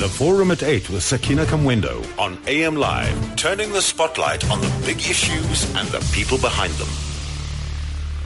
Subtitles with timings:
[0.00, 4.82] The Forum at 8 with Sakina Kamwendo on AM Live, turning the spotlight on the
[4.86, 6.88] big issues and the people behind them.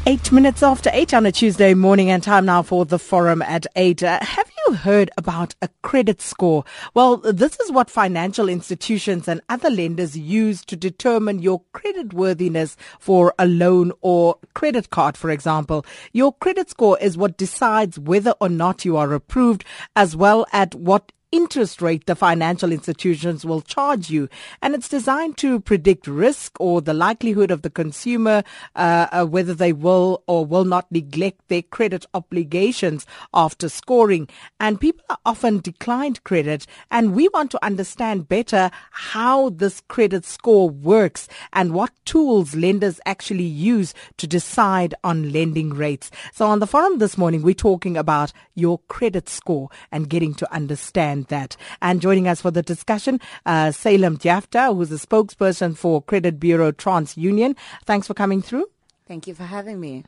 [0.07, 3.67] Eight minutes after eight on a Tuesday morning, and time now for the forum at
[3.75, 4.03] eight.
[4.03, 6.63] Uh, have you heard about a credit score?
[6.93, 12.77] Well, this is what financial institutions and other lenders use to determine your credit worthiness
[13.01, 15.87] for a loan or credit card, for example.
[16.13, 19.65] Your credit score is what decides whether or not you are approved,
[19.97, 24.29] as well as what interest rate the financial institutions will charge you.
[24.63, 28.45] And it's designed to predict risk or the likelihood of the consumer,
[28.77, 34.29] uh, uh, whether they will or will not neglect their credit obligations after scoring.
[34.61, 36.67] And people are often declined credit.
[36.93, 43.01] And we want to understand better how this credit score works and what tools lenders
[43.07, 46.13] actually use to decide on lending rates.
[46.33, 50.55] So on the forum this morning, we're talking about your credit score and getting to
[50.55, 51.57] understand that.
[51.81, 56.73] And joining us for the discussion, uh, Salem Jafta, who's a spokesperson for Credit Bureau
[56.73, 57.57] TransUnion.
[57.85, 58.67] Thanks for coming through.
[59.07, 60.05] Thank you for having me.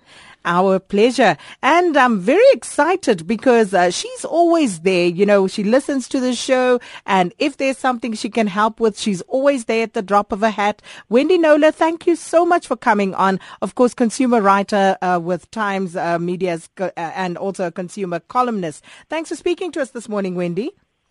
[0.47, 1.37] Our pleasure.
[1.63, 5.07] And I'm very excited because uh, she's always there.
[5.07, 6.81] You know, she listens to the show.
[7.05, 10.43] And if there's something she can help with, she's always there at the drop of
[10.43, 10.81] a hat.
[11.11, 13.39] Wendy Knowler, thank you so much for coming on.
[13.61, 18.83] Of course, consumer writer uh, with Times uh, Media's uh, and also a consumer columnist.
[19.11, 20.71] Thanks for speaking to us this morning, Wendy.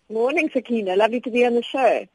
[0.09, 0.95] Morning, Sakina.
[0.95, 2.05] Lovely to be on the show.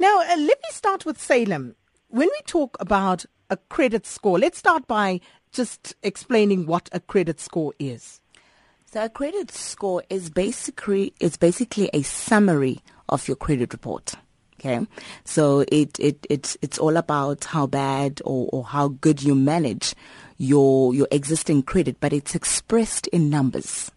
[0.00, 1.76] Now, uh, let me start with Salem.
[2.08, 5.20] When we talk about a credit score, let's start by
[5.52, 8.20] just explaining what a credit score is.
[8.86, 14.14] So a credit score is basically is basically a summary of your credit report.
[14.58, 14.86] Okay,
[15.24, 19.94] so it, it it's it's all about how bad or, or how good you manage
[20.38, 23.92] your your existing credit, but it's expressed in numbers.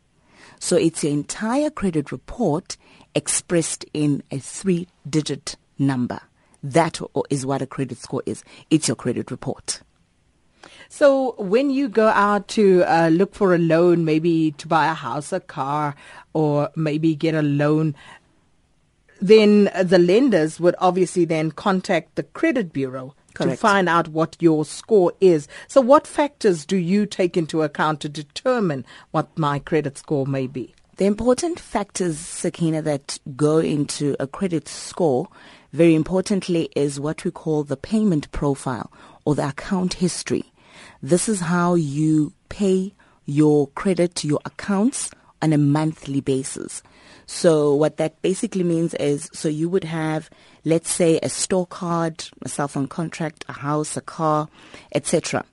[0.59, 2.77] So it's your entire credit report
[3.15, 6.19] expressed in a three digit number.
[6.61, 8.43] That is what a credit score is.
[8.69, 9.81] It's your credit report.
[10.89, 14.93] So when you go out to uh, look for a loan, maybe to buy a
[14.93, 15.95] house, a car,
[16.33, 17.95] or maybe get a loan,
[19.21, 23.51] then the lenders would obviously then contact the credit bureau Correct.
[23.51, 25.47] to find out what your score is.
[25.67, 30.47] So what factors do you take into account to determine what my credit score may
[30.47, 30.73] be?
[30.97, 35.29] The important factors, Sakina, that go into a credit score,
[35.71, 38.91] very importantly, is what we call the payment profile
[39.23, 40.51] or the account history.
[41.01, 42.93] This is how you pay
[43.25, 45.11] your credit to your accounts
[45.41, 46.83] on a monthly basis.
[47.31, 50.31] So what that basically means is, so you would have,
[50.65, 54.49] let's say, a store card, a cell phone contract, a house, a car,
[54.93, 55.45] etc.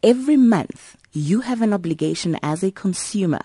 [0.00, 3.40] Every month, you have an obligation as a consumer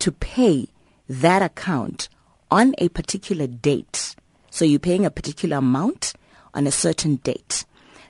[0.00, 0.68] to pay
[1.08, 2.10] that account
[2.50, 4.14] on a particular date.
[4.50, 6.12] So you're paying a particular amount
[6.52, 7.64] on a certain date.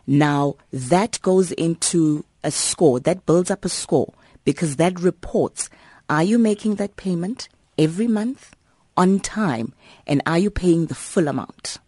[0.04, 4.12] Now that goes into a score, that builds up a score
[4.44, 5.70] because that reports
[6.10, 8.56] are you making that payment every month
[8.96, 9.72] on time
[10.06, 11.78] and are you paying the full amount?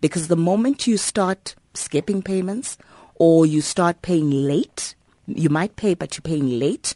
[0.00, 2.78] Because the moment you start skipping payments
[3.16, 4.94] or you start paying late,
[5.26, 6.94] you might pay but you're paying late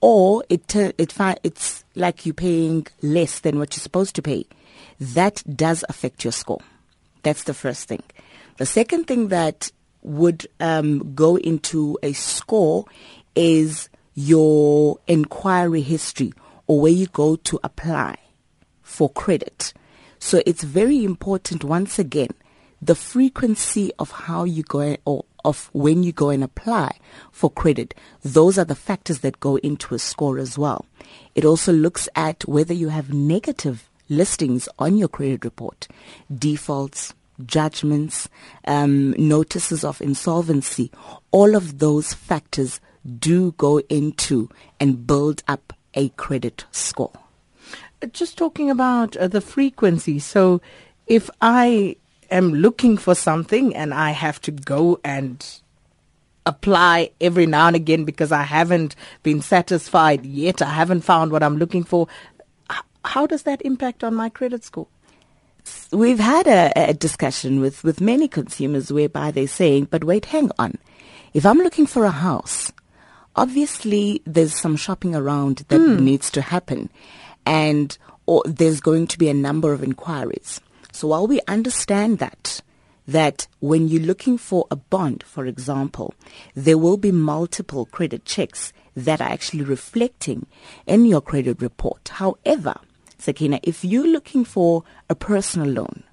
[0.00, 4.46] or it it it's like you're paying less than what you're supposed to pay.
[4.98, 6.60] That does affect your score.
[7.22, 8.02] That's the first thing.
[8.56, 9.70] The second thing that
[10.02, 12.86] would um, go into a score
[13.34, 16.32] is your inquiry history
[16.66, 18.16] or where you go to apply
[18.90, 19.72] for credit.
[20.18, 22.30] So it's very important once again
[22.82, 26.98] the frequency of how you go or of when you go and apply
[27.30, 27.94] for credit.
[28.22, 30.86] Those are the factors that go into a score as well.
[31.34, 35.88] It also looks at whether you have negative listings on your credit report,
[36.34, 37.14] defaults,
[37.46, 38.28] judgments,
[38.66, 40.90] um, notices of insolvency.
[41.30, 42.80] All of those factors
[43.18, 47.12] do go into and build up a credit score.
[48.12, 50.18] Just talking about uh, the frequency.
[50.18, 50.60] So
[51.06, 51.96] if I
[52.30, 55.44] am looking for something and I have to go and
[56.46, 61.42] apply every now and again because I haven't been satisfied yet, I haven't found what
[61.42, 62.08] I'm looking for,
[63.04, 64.88] how does that impact on my credit score?
[65.92, 70.50] We've had a, a, discussion with, with many consumers whereby they're saying, but wait, hang
[70.58, 70.78] on.
[71.34, 72.72] If I'm looking for a house,
[73.36, 76.00] obviously there's some shopping around that mm.
[76.00, 76.88] needs to happen.
[77.46, 77.96] And
[78.26, 80.60] or there's going to be a number of inquiries.
[80.92, 82.60] So while we understand that,
[83.08, 86.14] that when you're looking for a bond, for example,
[86.54, 90.46] there will be multiple credit checks that are actually reflecting
[90.86, 92.08] in your credit report.
[92.08, 92.76] However,
[93.18, 96.04] Sakina, if you're looking for a personal loan,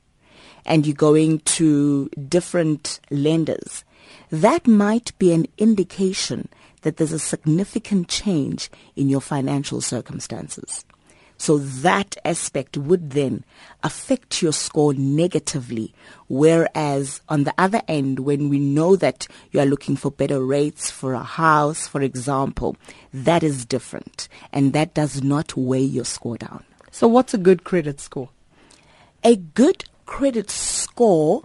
[0.67, 3.83] and you're going to different lenders,
[4.29, 6.49] that might be an indication
[6.81, 10.85] that there's a significant change in your financial circumstances.
[11.37, 13.43] So that aspect would then
[13.83, 15.93] affect your score negatively.
[16.27, 20.89] Whereas on the other end, when we know that you are looking for better rates
[20.89, 22.75] for a house, for example,
[23.13, 24.27] that is different.
[24.51, 26.63] And that does not weigh your score down.
[26.91, 28.29] So what's a good credit score?
[29.23, 31.43] A good credit score,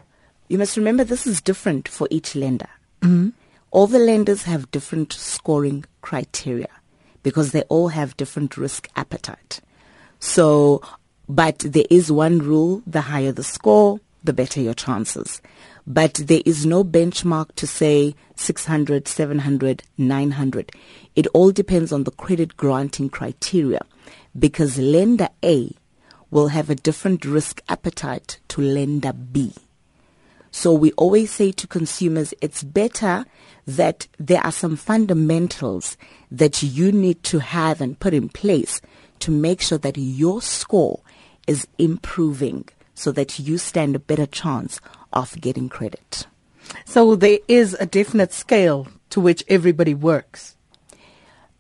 [0.49, 2.71] you must remember this is different for each lender.
[3.03, 3.31] Mm-hmm.
[3.71, 6.69] All the lenders have different scoring criteria
[7.23, 9.61] because they all have different risk appetite.
[10.23, 10.83] So,
[11.29, 15.43] but there is one rule, the higher the score, the better your chances.
[15.85, 20.71] But there is no benchmark to say 600, 700, 900.
[21.17, 23.81] It all depends on the credit granting criteria
[24.39, 25.73] because lender A
[26.31, 29.53] will have a different risk appetite to lender B.
[30.53, 33.25] So we always say to consumers, it's better
[33.67, 35.97] that there are some fundamentals
[36.31, 38.81] that you need to have and put in place
[39.23, 41.01] to make sure that your score
[41.47, 44.81] is improving so that you stand a better chance
[45.13, 46.27] of getting credit.
[46.85, 50.57] So there is a definite scale to which everybody works.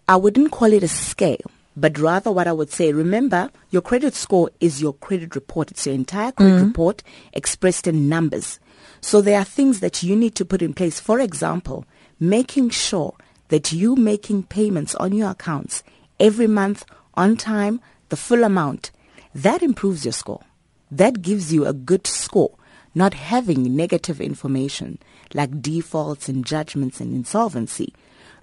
[0.09, 4.14] I wouldn't call it a scale, but rather what I would say, remember, your credit
[4.14, 5.70] score is your credit report.
[5.70, 6.67] It's your entire credit mm-hmm.
[6.67, 8.59] report expressed in numbers.
[9.00, 11.00] So there are things that you need to put in place.
[11.00, 11.85] For example,
[12.19, 13.14] making sure
[13.49, 15.82] that you making payments on your accounts
[16.19, 18.91] every month on time, the full amount,
[19.35, 20.43] that improves your score.
[20.91, 22.53] That gives you a good score.
[22.94, 24.99] Not having negative information
[25.32, 27.94] like defaults and judgments and insolvency.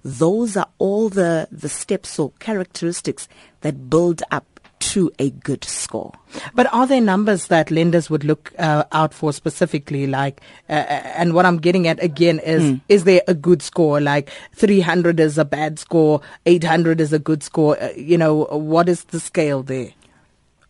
[0.02, 3.28] Those are all the, the steps or characteristics
[3.60, 4.49] that build up
[4.90, 6.12] to a good score.
[6.54, 10.06] But are there numbers that lenders would look uh, out for specifically?
[10.06, 12.80] Like, uh, uh and what I'm getting at again is, mm.
[12.88, 14.00] is there a good score?
[14.00, 17.80] Like 300 is a bad score, 800 is a good score.
[17.80, 19.92] Uh, you know, what is the scale there?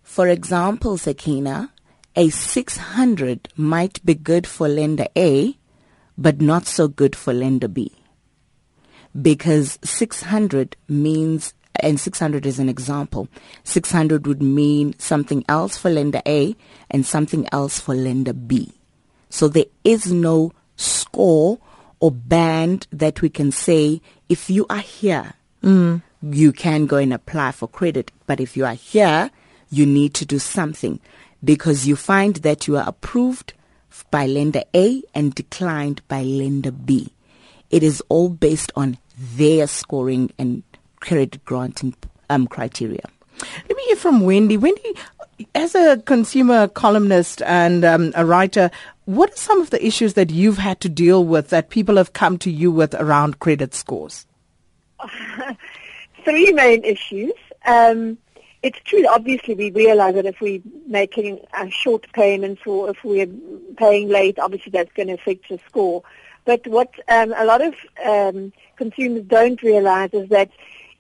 [0.03, 1.73] For example, Sakina,
[2.17, 5.57] a 600 might be good for lender A,
[6.19, 7.93] but not so good for lender B.
[9.21, 13.29] Because 600 means and 600 is an example.
[13.65, 16.57] 600 would mean something else for lender A
[16.91, 18.73] and something else for lender B.
[19.29, 21.59] So there is no score
[22.01, 26.03] or band that we can say if you are here, mm.
[26.23, 28.11] you can go and apply for credit.
[28.27, 29.31] But if you are here,
[29.71, 31.01] you need to do something
[31.43, 33.53] because you find that you are approved
[34.11, 37.13] by lender A and declined by lender B.
[37.71, 40.63] It is all based on their scoring and
[41.01, 41.95] credit granting
[42.29, 43.03] um, criteria.
[43.69, 44.57] Let me hear from Wendy.
[44.57, 44.95] Wendy,
[45.55, 48.71] as a consumer columnist and um, a writer,
[49.07, 52.13] what are some of the issues that you've had to deal with that people have
[52.13, 54.27] come to you with around credit scores?
[56.25, 57.33] Three main issues.
[57.67, 58.19] Um,
[58.63, 63.29] it's true, obviously, we realize that if we're making uh, short payments or if we're
[63.77, 66.03] paying late, obviously that's going to affect your score.
[66.45, 67.75] But what um, a lot of
[68.05, 70.51] um, consumers don't realize is that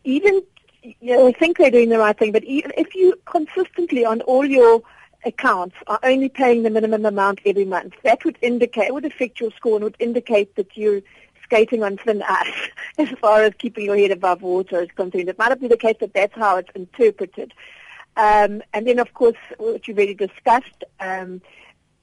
[0.05, 0.43] even
[0.82, 4.44] you know, think they're doing the right thing, but even if you consistently on all
[4.44, 4.82] your
[5.25, 9.50] accounts are only paying the minimum amount every month, that would indicate, would affect your
[9.52, 11.02] score and would indicate that you're
[11.45, 15.28] skating on thin ice as far as keeping your head above water is concerned.
[15.28, 17.52] It might not be the case that that's how it's interpreted.
[18.16, 21.40] Um, and then, of course, what you've already discussed, um,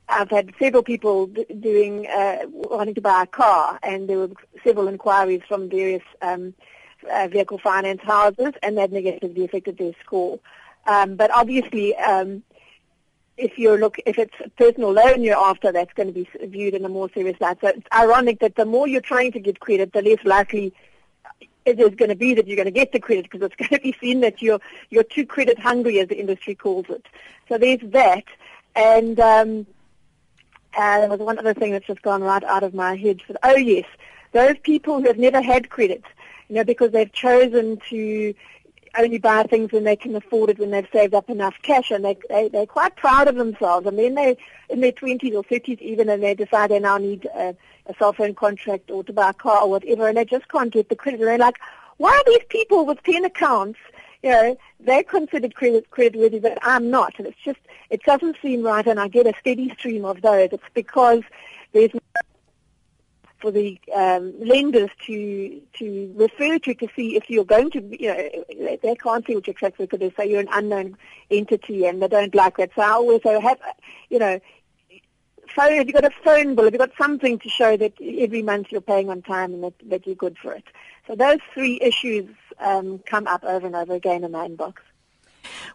[0.10, 4.30] I've had several people doing uh, wanting to buy a car, and there were
[4.63, 6.54] several inquiries from various um,
[7.12, 10.39] uh, vehicle finance houses, and that negatively affected their score.
[10.86, 12.44] Um, but obviously, um,
[13.38, 16.74] if you look, if it's a personal loan you're after, that's going to be viewed
[16.74, 17.58] in a more serious light.
[17.62, 20.74] So it's ironic that the more you're trying to get credit, the less likely
[21.66, 23.80] it is going to be that you're going to get the credit because it's going
[23.80, 27.06] to be seen that you're you're too credit hungry, as the industry calls it.
[27.50, 28.24] So there's that,
[28.75, 29.68] and um,
[30.75, 33.22] uh, there was one other thing that's just gone right out of my head.
[33.44, 33.86] Oh yes,
[34.32, 36.04] those people who have never had credit
[36.50, 38.34] you know, because they've chosen to
[38.98, 42.04] only buy things when they can afford it when they've saved up enough cash and
[42.04, 43.86] they, they, they're quite proud of themselves.
[43.86, 44.38] And then they,
[44.70, 48.13] in their 20s or 30s even, and they decide they now need a, a cell
[48.13, 50.96] phone contract or to buy a car or whatever, and they just can't get the
[50.96, 51.20] credit.
[51.20, 51.60] And they're like,
[51.98, 53.80] why are these people with 10 accounts,
[54.24, 57.13] you know, they're considered credit, credit but I'm not.
[57.18, 60.50] And it's just, it doesn't seem right, and I get a steady stream of those.
[60.51, 61.22] It's because
[61.74, 61.92] there's
[63.39, 68.13] for the um, lenders to to refer to to see if you're going to, you
[68.13, 70.98] know, they can't see what your track record is, so you're an unknown
[71.29, 72.72] entity, and they don't like that.
[72.75, 73.60] So I always say, have,
[74.10, 74.39] you know,
[75.58, 75.77] phone?
[75.77, 76.65] Have you got a phone bill?
[76.65, 79.74] Have you got something to show that every month you're paying on time and that,
[79.89, 80.63] that you're good for it?
[81.08, 82.29] So those three issues
[82.60, 84.74] um, come up over and over again in my inbox.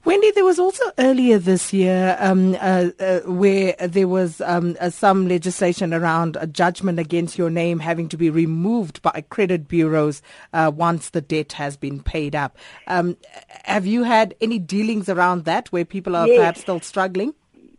[0.05, 4.91] Wendy, there was also earlier this year um, uh, uh, where there was um, uh,
[4.91, 10.21] some legislation around a judgment against your name having to be removed by credit bureaus
[10.53, 12.57] uh, once the debt has been paid up.
[12.87, 13.17] Um,
[13.65, 16.39] have you had any dealings around that where people are yes.
[16.39, 17.35] perhaps still struggling?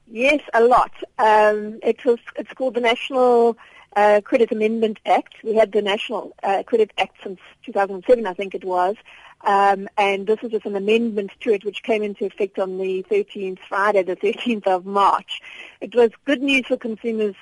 [0.08, 0.92] Yes, a lot.
[1.18, 2.20] Um, it was.
[2.36, 3.58] It's called the National
[3.96, 5.36] uh, Credit Amendment Act.
[5.44, 8.96] We had the National uh, Credit Act since 2007, I think it was,
[9.42, 13.04] um, and this is just an amendment to it which came into effect on the
[13.10, 15.42] 13th, Friday, the 13th of March.
[15.82, 17.36] It was good news for consumers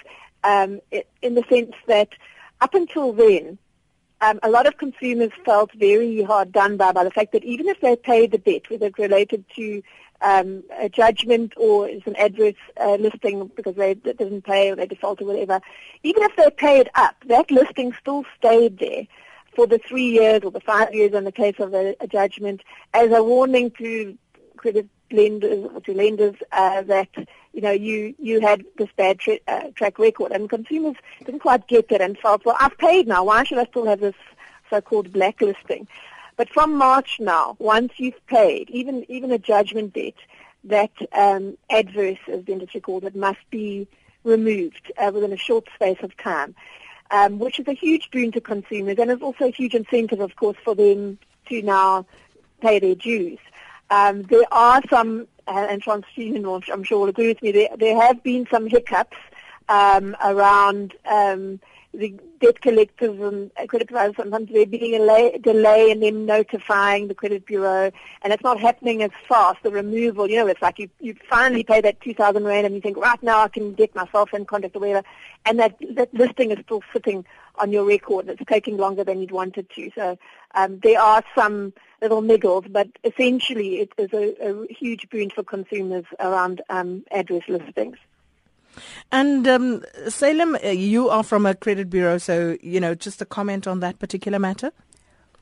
[0.44, 0.82] um,
[1.22, 2.10] in the sense that
[2.60, 3.58] up until then,
[4.22, 7.68] um, a lot of consumers felt very hard done by by the fact that even
[7.68, 9.82] if they paid the debt, whether it related to
[10.22, 14.86] um, a judgment or it's an adverse uh, listing because they didn't pay or they
[14.86, 15.60] defaulted or whatever,
[16.04, 19.08] even if they paid up, that listing still stayed there
[19.56, 22.62] for the three years or the five years in the case of a, a judgment
[22.94, 24.18] as a warning to
[24.58, 27.10] credit lenders or to lenders uh, that
[27.54, 30.32] you know you you had this bad tra- uh, track record.
[30.32, 33.24] And consumers didn't quite get that and felt well I've paid now.
[33.24, 34.16] Why should I still have this
[34.70, 35.88] so-called blacklisting?
[36.38, 40.16] But from March now, once you've paid, even even a judgment debt,
[40.64, 43.88] that um, adverse, as the industry calls it, must be
[44.24, 46.56] removed uh, within a short space of time,
[47.10, 50.36] um, which is a huge boon to consumers and is also a huge incentive, of
[50.36, 51.18] course, for them
[51.50, 52.06] to now
[52.62, 53.40] pay their dues.
[53.92, 58.02] Um, there are some, uh, and TransUnion, I'm sure will agree with me, there, there
[58.02, 59.18] have been some hiccups
[59.70, 61.60] um, around um,
[61.94, 67.14] the debt collectors and credit providers sometimes there being a delay in them notifying the
[67.14, 67.92] credit bureau,
[68.22, 69.62] and it's not happening as fast.
[69.62, 72.74] The removal, you know, it's like you you finally pay that two thousand rand, and
[72.76, 75.06] you think right now I can get myself in contact or whatever,
[75.46, 77.26] and that that listing is still sitting
[77.56, 78.30] on your record.
[78.30, 79.92] It's taking longer than you'd wanted to.
[79.94, 80.18] So
[80.56, 85.44] um, there are some little niggles, but essentially it is a, a huge boon for
[85.44, 87.98] consumers around um, adverse listings.
[89.12, 93.26] And um, Salem, uh, you are from a credit bureau, so you know just a
[93.26, 94.72] comment on that particular matter.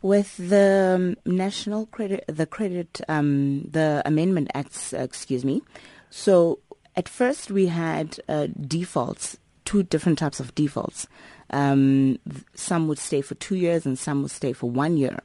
[0.01, 5.61] With the um, national credit, the credit, um, the amendment acts, uh, excuse me.
[6.09, 6.59] So
[6.95, 11.07] at first we had uh, defaults, two different types of defaults.
[11.49, 12.19] Um,
[12.55, 15.19] some would stay for two years and some would stay for one year.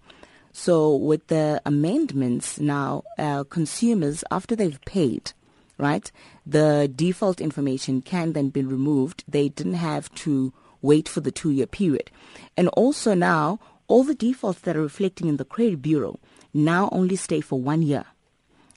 [0.53, 5.33] So with the amendments now, uh, consumers after they've paid,
[5.79, 6.11] right?
[6.47, 9.25] The default information can then be removed.
[9.27, 12.11] They didn't have to wait for the two year period.
[12.57, 16.19] And also now, all the defaults that are reflecting in the credit bureau
[16.53, 18.05] now only stay for one year.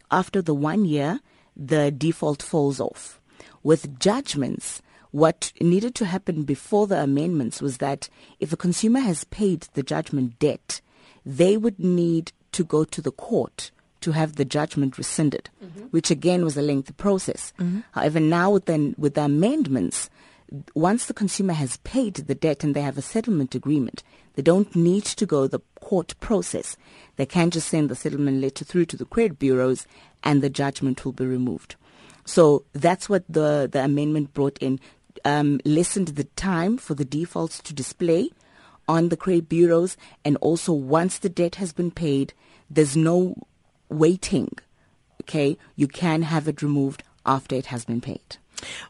[0.10, 1.20] After the one year,
[1.56, 3.20] the default falls off.
[3.64, 4.82] With judgments,
[5.12, 8.10] what needed to happen before the amendments was that
[8.40, 10.82] if a consumer has paid the judgment debt,
[11.26, 15.86] they would need to go to the court to have the judgment rescinded, mm-hmm.
[15.88, 17.54] which again was a lengthy process.
[17.60, 17.80] Mm-hmm.
[17.92, 20.10] However, now with the, with the amendments,
[20.76, 24.04] once the consumer has paid the debt and they have a settlement agreement,
[24.36, 26.78] they don't need to go the court process.
[27.16, 29.88] They can just send the settlement letter through to the credit bureaus
[30.24, 31.76] and the judgment will be removed.
[32.26, 34.80] So that's what the, the amendment brought in,
[35.26, 38.30] um, lessened the time for the defaults to display
[38.88, 42.34] on the credit bureaus and also once the debt has been paid,
[42.70, 43.36] there's no
[43.90, 44.52] waiting,
[45.24, 48.38] okay, you can have it removed after it has been paid.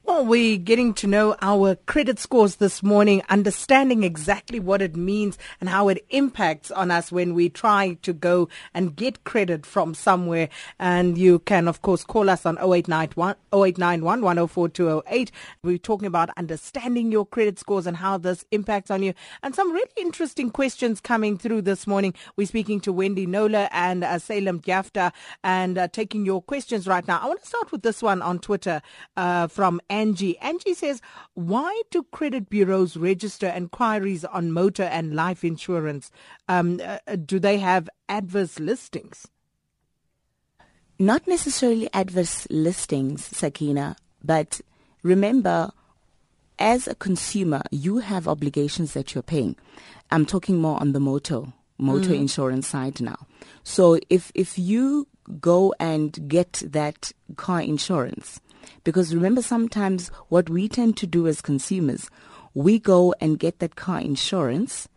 [0.05, 5.37] Well, we're getting to know our credit scores this morning, understanding exactly what it means
[5.59, 9.93] and how it impacts on us when we try to go and get credit from
[9.93, 10.47] somewhere.
[10.79, 15.31] And you can, of course, call us on 0891 0891 104208.
[15.63, 19.13] We're talking about understanding your credit scores and how this impacts on you.
[19.43, 22.13] And some really interesting questions coming through this morning.
[22.37, 25.11] We're speaking to Wendy Knowler and uh, Salem Gyafta
[25.43, 27.19] and uh, taking your questions right now.
[27.21, 28.81] I want to start with this one on Twitter.
[29.17, 30.37] Uh, from Angie.
[30.37, 31.01] Angie says,
[31.33, 36.11] why do credit bureaus register inquiries on motor and life insurance?
[36.47, 39.27] Um, uh, uh, do they have adverse listings?
[40.99, 44.61] Not necessarily adverse listings, Sakina, but
[45.01, 45.71] remember,
[46.59, 49.55] as a consumer, you have obligations that you're paying.
[50.11, 51.45] I'm talking more on the motor
[51.79, 52.19] motor mm.
[52.19, 53.25] insurance side now.
[53.63, 55.07] So if if you
[55.39, 58.39] go and get that car insurance,
[58.83, 62.09] because remember, sometimes what we tend to do as consumers,
[62.53, 64.87] we go and get that car insurance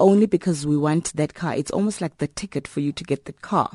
[0.00, 1.54] only because we want that car.
[1.54, 3.70] It's almost like the ticket for you to get that car.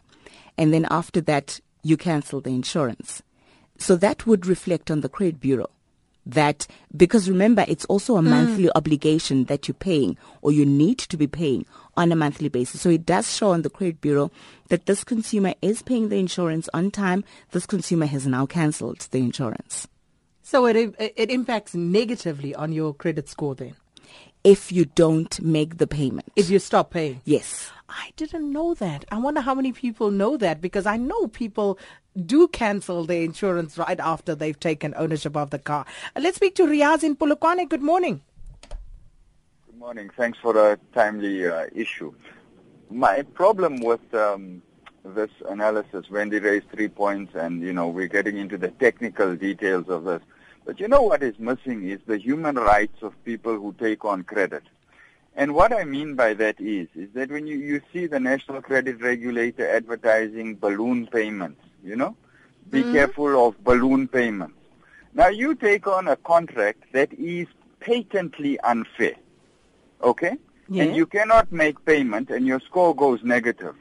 [0.58, 3.22] And then after that, you cancel the insurance.
[3.77, 5.70] So that would reflect on the credit bureau
[6.33, 8.29] that because remember it's also a mm.
[8.29, 11.65] monthly obligation that you're paying or you need to be paying
[11.98, 12.81] on a monthly basis.
[12.81, 14.31] So it does show on the credit bureau
[14.69, 17.24] that this consumer is paying the insurance on time.
[17.51, 19.88] This consumer has now cancelled the insurance.
[20.41, 23.75] So it it impacts negatively on your credit score then.
[24.43, 26.31] If you don't make the payment.
[26.36, 27.22] If you stop paying.
[27.25, 27.72] Yes.
[27.89, 29.03] I didn't know that.
[29.12, 31.77] I wonder how many people know that because I know people
[32.25, 35.86] do cancel their insurance right after they've taken ownership of the car.
[36.15, 37.67] Uh, let's speak to Riaz in Polokwane.
[37.67, 38.22] Good morning.
[39.65, 40.10] Good morning.
[40.15, 42.13] Thanks for a timely uh, issue.
[42.89, 44.62] My problem with um,
[45.03, 49.89] this analysis, Wendy raised three points, and you know we're getting into the technical details
[49.89, 50.22] of this.
[50.69, 54.21] But you know what is missing is the human rights of people who take on
[54.21, 54.61] credit.
[55.35, 58.61] And what I mean by that is, is that when you, you see the National
[58.61, 62.15] Credit Regulator advertising balloon payments, you know,
[62.69, 62.93] be mm-hmm.
[62.93, 64.53] careful of balloon payments.
[65.15, 67.47] Now you take on a contract that is
[67.79, 69.15] patently unfair,
[70.03, 70.38] okay?
[70.67, 70.83] Yeah.
[70.83, 73.75] And you cannot make payment and your score goes negative.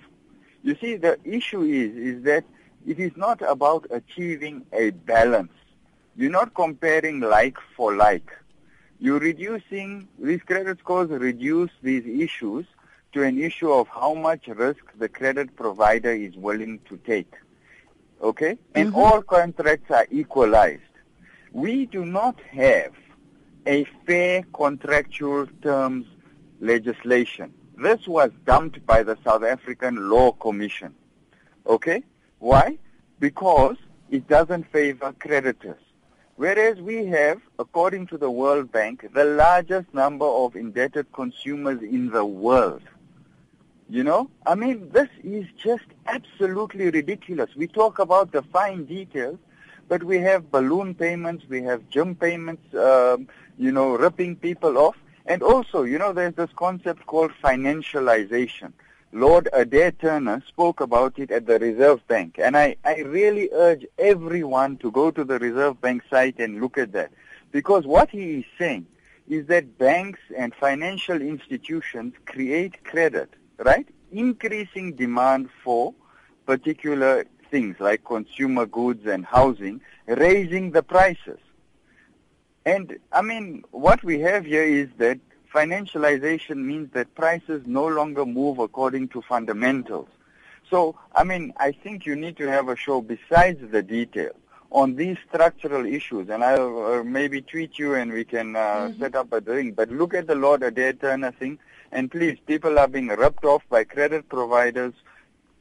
[0.62, 2.44] You see, the issue is, is that
[2.86, 5.52] it is not about achieving a balance
[6.18, 8.32] you're not comparing like for like.
[8.98, 12.66] You're reducing, these credit scores reduce these issues
[13.12, 17.32] to an issue of how much risk the credit provider is willing to take.
[18.20, 18.58] Okay?
[18.74, 18.98] And mm-hmm.
[18.98, 20.82] all contracts are equalized.
[21.52, 22.94] We do not have
[23.64, 26.06] a fair contractual terms
[26.60, 27.54] legislation.
[27.76, 30.96] This was dumped by the South African Law Commission.
[31.64, 32.02] Okay?
[32.40, 32.76] Why?
[33.20, 33.76] Because
[34.10, 35.78] it doesn't favor creditors.
[36.38, 42.10] Whereas we have, according to the World Bank, the largest number of indebted consumers in
[42.10, 42.82] the world.
[43.90, 47.56] You know, I mean, this is just absolutely ridiculous.
[47.56, 49.38] We talk about the fine details,
[49.88, 53.26] but we have balloon payments, we have gym payments, um,
[53.58, 54.96] you know, ripping people off.
[55.26, 58.72] And also, you know, there's this concept called financialization.
[59.12, 62.38] Lord Adair Turner spoke about it at the Reserve Bank.
[62.38, 66.76] And I, I really urge everyone to go to the Reserve Bank site and look
[66.76, 67.10] at that.
[67.50, 68.86] Because what he is saying
[69.26, 73.88] is that banks and financial institutions create credit, right?
[74.12, 75.94] Increasing demand for
[76.44, 81.38] particular things like consumer goods and housing, raising the prices.
[82.66, 85.18] And I mean, what we have here is that
[85.54, 90.08] financialization means that prices no longer move according to fundamentals.
[90.70, 94.36] So, I mean, I think you need to have a show besides the details
[94.70, 99.00] on these structural issues, and I'll uh, maybe tweet you and we can uh, mm-hmm.
[99.00, 99.72] set up a thing.
[99.72, 101.58] But look at the Lord Adair Turner thing,
[101.90, 104.92] and please, people are being ripped off by credit providers.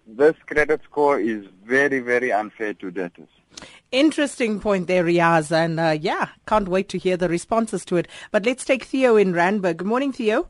[0.06, 3.30] This credit score is very, very unfair to debtors.
[3.92, 5.52] Interesting point there, Riaz.
[5.52, 8.08] And uh, yeah, can't wait to hear the responses to it.
[8.32, 9.78] But let's take Theo in Randburg.
[9.78, 10.50] Good morning, Theo.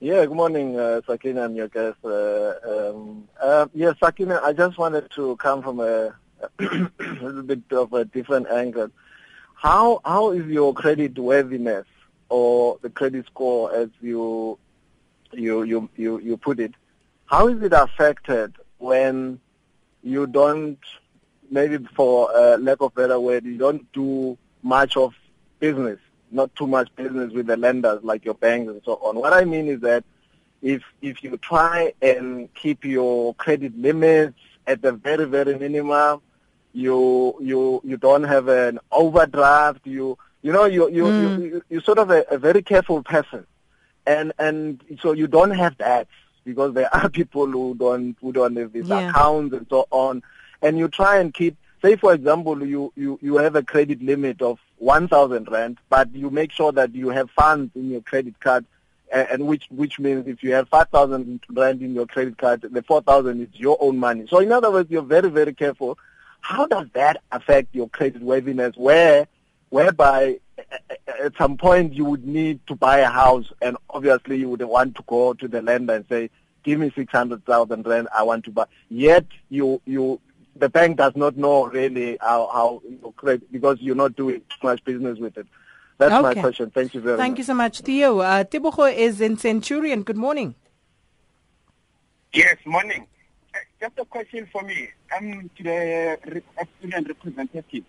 [0.00, 1.96] Yeah, good morning, uh, Sakina and your guest.
[2.04, 6.14] Uh, um, uh, yeah, Sakina, I just wanted to come from a,
[6.58, 6.90] a
[7.22, 8.90] little bit of a different angle.
[9.54, 11.86] How how is your credit worthiness
[12.28, 14.58] or the credit score, as you
[15.32, 16.74] you you you, you put it?
[17.24, 19.40] How is it affected when
[20.02, 20.78] you don't
[21.50, 25.14] maybe for uh, lack of better word, you don't do much of
[25.58, 25.98] business,
[26.30, 29.16] not too much business with the lenders like your banks and so on.
[29.16, 30.04] What I mean is that
[30.62, 36.20] if if you try and keep your credit limits at the very very minimum,
[36.72, 39.86] you you you don't have an overdraft.
[39.86, 41.42] You you know you you mm.
[41.42, 43.46] you you're sort of a, a very careful person,
[44.06, 46.08] and and so you don't have that
[46.44, 49.10] because there are people who don't who don't have these yeah.
[49.10, 50.22] accounts and so on
[50.62, 54.42] and you try and keep say for example you, you, you have a credit limit
[54.42, 58.64] of 1000 rand but you make sure that you have funds in your credit card
[59.12, 62.82] and, and which which means if you have 5000 rand in your credit card the
[62.82, 64.26] 4000 is your own money.
[64.28, 65.98] So in other words you're very very careful.
[66.40, 69.26] How does that affect your credit worthiness where
[69.68, 70.38] whereby
[71.06, 74.94] at some point you would need to buy a house and obviously you would want
[74.96, 76.30] to go to the lender and say
[76.62, 78.66] give me 600,000 rand I want to buy.
[78.88, 80.20] Yet you you
[80.58, 84.66] the bank does not know really how, how you credit because you're not doing too
[84.66, 85.46] much business with it.
[85.98, 86.22] That's okay.
[86.22, 86.70] my question.
[86.70, 87.26] Thank you very Thank much.
[87.26, 88.18] Thank you so much, Theo.
[88.18, 90.02] Uh, Tebogo is in Centurion.
[90.02, 90.54] Good morning.
[92.32, 93.06] Yes, morning.
[93.54, 94.88] Uh, just a question for me.
[95.10, 96.18] I'm to the
[96.58, 97.84] uh, student representative.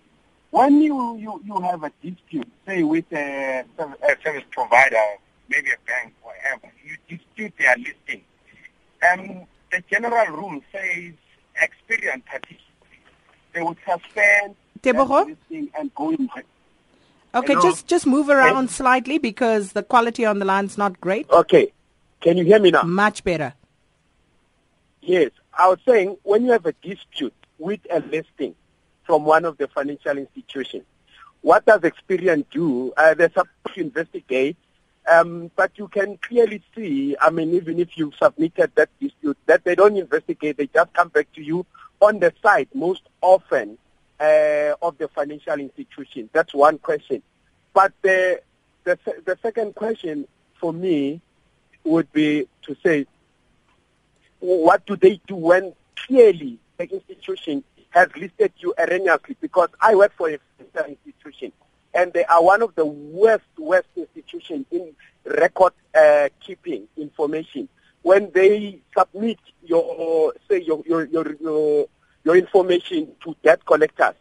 [0.52, 5.04] When you, you, you have a dispute, say with a, a service provider,
[5.50, 8.24] maybe a bank, or whatever, you dispute their listing,
[9.12, 11.14] um, the general rule says
[11.62, 12.64] experienced participants,
[13.54, 15.36] they would suspend Tebogo?
[15.50, 16.30] and go in.
[17.36, 17.62] Okay, Hello?
[17.62, 21.30] just just move around slightly because the quality on the line's not great.
[21.30, 21.74] Okay.
[22.22, 22.84] Can you hear me now?
[22.84, 23.54] Much better.
[25.02, 25.32] Yes.
[25.54, 28.56] I was saying when you have a dispute with a listing
[29.04, 30.84] from one of the financial institutions,
[31.42, 32.94] what does Experian do?
[32.98, 34.58] Uh, they're supposed to investigate,
[35.08, 39.64] um, but you can clearly see, I mean, even if you've submitted that dispute, that
[39.64, 41.66] they don't investigate, they just come back to you
[42.02, 43.78] on the site most often
[44.20, 46.30] uh, of the financial institution.
[46.34, 47.22] That's one question.
[47.74, 48.42] But the,
[48.84, 50.28] the, the second question
[50.60, 51.22] for me
[51.84, 53.06] would be to say,
[54.40, 59.38] what do they do when clearly the institution has listed you erroneously?
[59.40, 61.52] Because I work for a financial institution,
[61.98, 67.68] and they are one of the worst, worst institutions in record uh, keeping information.
[68.04, 71.88] When they submit your, say, your, your, your, your,
[72.24, 74.14] your information to debt collectors,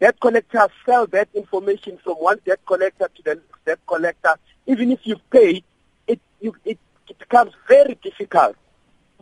[0.00, 4.34] debt collectors sell that information from one debt collector to the next debt collector.
[4.66, 5.62] Even if you've paid,
[6.06, 8.56] it, you, it, it becomes very difficult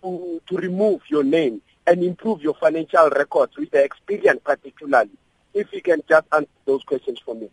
[0.01, 5.11] to, to remove your name and improve your financial records with the Experian particularly.
[5.53, 7.51] If you can just answer those questions for me.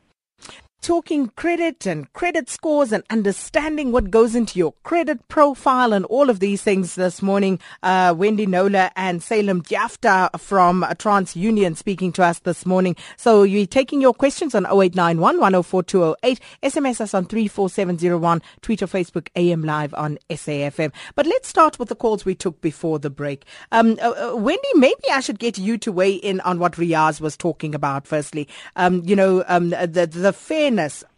[0.88, 6.30] Talking credit and credit scores and understanding what goes into your credit profile and all
[6.30, 7.60] of these things this morning.
[7.84, 12.95] Uh, Wendy Knowler and Salem Jafta from TransUnion speaking to us this morning.
[13.17, 19.63] So you're taking your questions on 0891 104208, SMS us on 34701, Twitter, Facebook, AM
[19.65, 20.93] Live on SAFM.
[21.15, 23.43] But let's start with the calls we took before the break.
[23.73, 27.19] Um, uh, uh, Wendy, maybe I should get you to weigh in on what Riaz
[27.19, 28.47] was talking about firstly.
[28.78, 30.32] Um, you know, um, the, the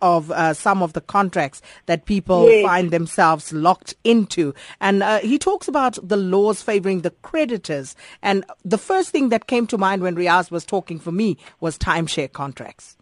[0.01, 2.65] of uh, some of the contracts that people Yes.
[2.65, 4.53] find themselves locked into.
[4.79, 7.95] And uh, he talks about the laws favoring the creditors.
[8.21, 11.77] And the first thing that came to mind when Riaz was talking for me was
[11.77, 12.95] timeshare contracts.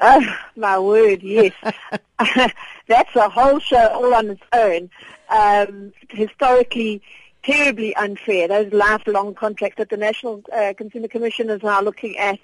[0.00, 0.24] Oh,
[0.56, 1.52] my word, yes.
[2.86, 4.90] That's a whole show all on its own.
[5.28, 7.02] Um, historically,
[7.42, 8.48] terribly unfair.
[8.48, 12.38] Those lifelong contracts that the National uh, Consumer Commission is now looking at.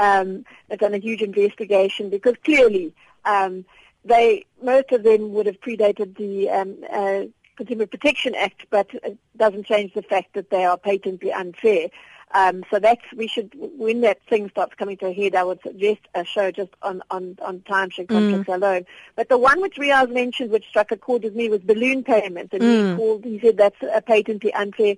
[0.00, 2.94] Um, they've done a huge investigation because clearly
[3.26, 3.66] um,
[4.04, 7.22] they most of them would have predated the um, uh,
[7.56, 11.90] Consumer Protection Act, but it doesn't change the fact that they are patently unfair.
[12.32, 15.60] Um, so that's we should when that thing starts coming to a head, I would
[15.62, 18.86] suggest a show just on on on timeshare contracts alone.
[19.16, 22.54] But the one which Riaz mentioned, which struck a chord with me, was balloon payments,
[22.54, 24.94] and he called he said that's a patently unfair,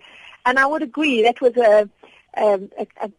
[0.46, 1.88] and I would agree that was a
[2.36, 3.10] um, a, a,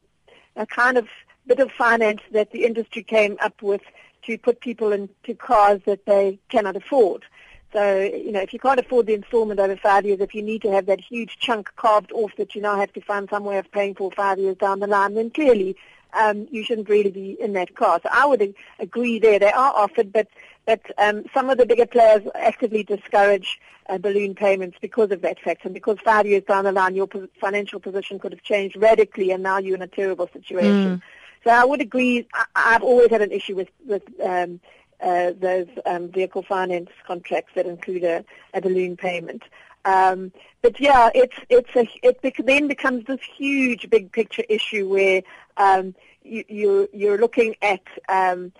[0.57, 1.07] a kind of
[1.47, 3.81] bit of finance that the industry came up with
[4.25, 7.25] to put people into cars that they cannot afford.
[7.73, 10.61] So, you know, if you can't afford the installment over five years, if you need
[10.61, 13.57] to have that huge chunk carved off that you now have to find some way
[13.57, 15.75] of paying for five years down the line, then clearly
[16.13, 17.99] um, you shouldn't really be in that car.
[18.03, 19.39] So I would agree there.
[19.39, 20.27] They are offered, but,
[20.67, 25.39] but um, some of the bigger players actively discourage uh, balloon payments because of that
[25.39, 25.65] fact.
[25.65, 27.09] And because five years down the line, your
[27.41, 31.01] financial position could have changed radically and now you're in a terrible situation.
[31.43, 32.27] So I would agree.
[32.33, 34.59] I, I've always had an issue with, with um,
[35.01, 39.43] uh, those um, vehicle finance contracts that include a, a balloon payment.
[39.85, 44.87] Um, but yeah, it's it's a it bec- then becomes this huge big picture issue
[44.87, 45.23] where
[45.57, 48.53] um, you, you're you're looking at um,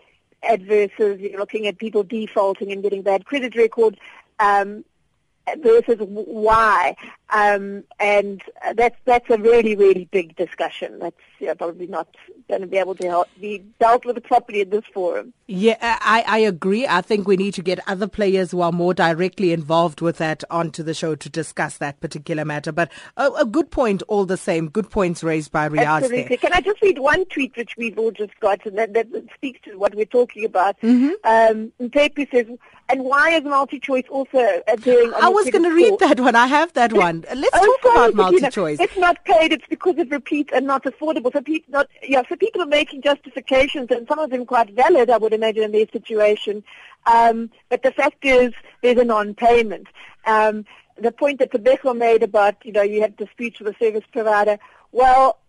[0.44, 3.98] adverses, you're looking at people defaulting and getting bad credit records.
[4.40, 4.84] Um,
[5.60, 6.96] versus why,
[7.30, 8.42] um, and
[8.76, 11.00] that's that's a really really big discussion.
[11.00, 12.08] That's yeah, probably not
[12.48, 15.34] going to be able to help, be dealt with properly at this forum.
[15.48, 16.88] Yeah, I, I agree.
[16.88, 20.44] I think we need to get other players who are more directly involved with that
[20.50, 22.72] onto the show to discuss that particular matter.
[22.72, 24.70] But a, a good point all the same.
[24.70, 26.24] Good points raised by Riaz Absolutely.
[26.30, 26.38] there.
[26.38, 29.60] Can I just read one tweet which we've all just got, and that, that speaks
[29.66, 30.80] to what we're talking about?
[30.82, 31.12] Mm-hmm.
[31.24, 32.48] Um, Mpepe says,
[32.90, 36.36] and why is MultiChoice also appearing I was going to read that one.
[36.36, 37.24] I have that one.
[37.34, 38.80] Let's Oh, talk sorry, about MultiChoice.
[38.82, 39.54] It's not paid.
[39.54, 41.32] It's because it repeats and not affordable.
[41.32, 42.24] So people, not yeah.
[42.28, 45.72] So people are making justifications, and some of them quite valid, I would imagine, in
[45.72, 46.64] their situation.
[47.06, 49.88] Um, but the fact is, there's a non-payment.
[50.26, 50.66] Um,
[50.98, 54.58] the point that Tebogo made about, you know, you have disputes with the service provider.
[54.92, 55.40] Well,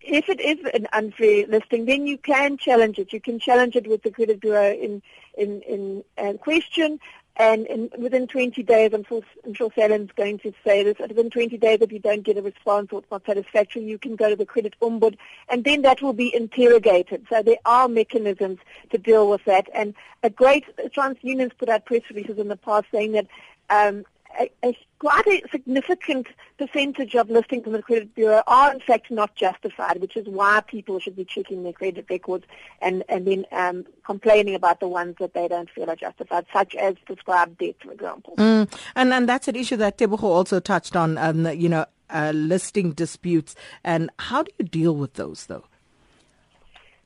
[0.00, 3.12] if it is an unfair listing, then you can challenge it.
[3.12, 5.02] You can challenge it with the credit bureau in
[5.36, 7.00] in in uh, question.
[7.36, 11.56] And in, within 20 days, I'm sure, I'm sure going to say this, within 20
[11.58, 14.36] days if you don't get a response or it's not satisfactory, you can go to
[14.36, 15.16] the credit ombud
[15.48, 17.26] and then that will be interrogated.
[17.28, 19.68] So there are mechanisms to deal with that.
[19.74, 23.26] And a great, TransUnion's put out press releases in the past saying that
[23.68, 24.04] um,
[24.38, 26.26] a, a, quite a significant
[26.58, 30.60] percentage of listings in the credit bureau are in fact not justified, which is why
[30.66, 32.44] people should be checking their credit records
[32.80, 36.74] and, and then um, complaining about the ones that they don't feel are justified, such
[36.74, 38.34] as prescribed debt, for example.
[38.36, 38.72] Mm.
[38.94, 42.92] And, and that's an issue that Teboho also touched on, um, you know, uh, listing
[42.92, 43.54] disputes.
[43.82, 45.64] And how do you deal with those, though?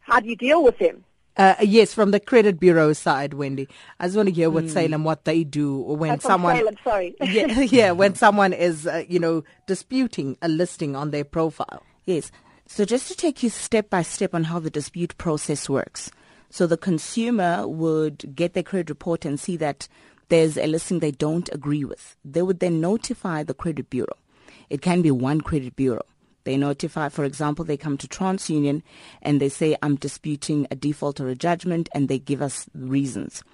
[0.00, 1.04] How do you deal with them?
[1.38, 3.68] Uh, yes, from the credit bureau side, Wendy.
[4.00, 4.70] I just want to hear what mm.
[4.70, 9.04] Salem, what they do when uh, someone, Salem, sorry, yeah, yeah, when someone is, uh,
[9.08, 11.84] you know, disputing a listing on their profile.
[12.06, 12.32] Yes.
[12.66, 16.10] So just to take you step by step on how the dispute process works.
[16.50, 19.86] So the consumer would get their credit report and see that
[20.28, 22.16] there's a listing they don't agree with.
[22.24, 24.16] They would then notify the credit bureau.
[24.68, 26.04] It can be one credit bureau.
[26.48, 28.80] They notify, for example, they come to TransUnion
[29.20, 33.44] and they say, I'm disputing a default or a judgment, and they give us reasons.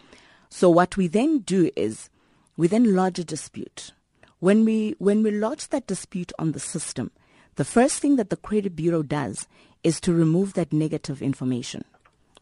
[0.48, 2.09] So what we then do is
[2.57, 3.90] we then lodge a dispute.
[4.38, 7.11] When we, when we lodge that dispute on the system,
[7.57, 9.48] the first thing that the credit bureau does
[9.83, 11.85] is to remove that negative information.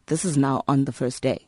[0.05, 1.47] This is now on the first day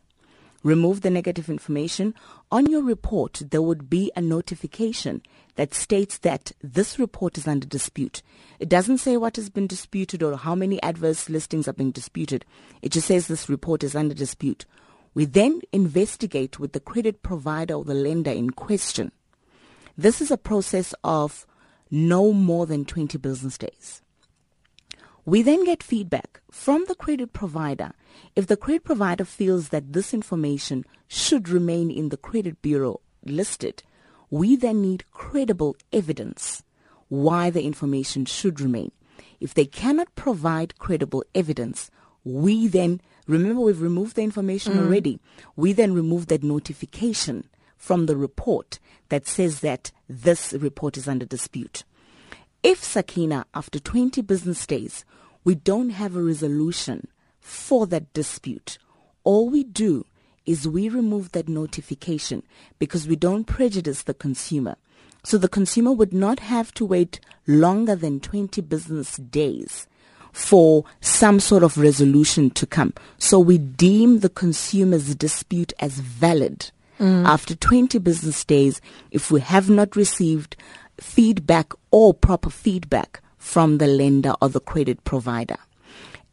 [0.65, 2.15] remove the negative information,
[2.51, 5.21] on your report there would be a notification
[5.57, 8.23] that states that this report is under dispute.
[8.59, 12.45] It doesn't say what has been disputed or how many adverse listings are being disputed.
[12.81, 14.65] It just says this report is under dispute.
[15.13, 19.11] We then investigate with the credit provider or the lender in question.
[19.95, 21.45] This is a process of
[21.91, 24.01] no more than 20 business days.
[25.25, 27.93] We then get feedback from the credit provider.
[28.35, 33.81] If the credit provider feels that this information should remain in the credit bureau listed,
[34.29, 36.63] we then need credible evidence
[37.07, 38.91] why the information should remain.
[39.39, 41.89] If they cannot provide credible evidence,
[42.23, 44.79] we then, remember we've removed the information mm.
[44.79, 45.19] already,
[45.55, 51.25] we then remove that notification from the report that says that this report is under
[51.25, 51.83] dispute.
[52.63, 55.05] If Sakina, after 20 business days,
[55.45, 57.07] we don't have a resolution
[57.39, 58.77] for that dispute,
[59.23, 60.05] all we do
[60.45, 62.43] is we remove that notification
[62.79, 64.75] because we don't prejudice the consumer.
[65.23, 69.87] So the consumer would not have to wait longer than 20 business days
[70.31, 72.93] for some sort of resolution to come.
[73.17, 76.71] So we deem the consumer's dispute as valid.
[76.99, 77.25] Mm.
[77.25, 78.81] After 20 business days,
[79.11, 80.55] if we have not received
[80.99, 85.59] feedback or proper feedback from the lender or the credit provider.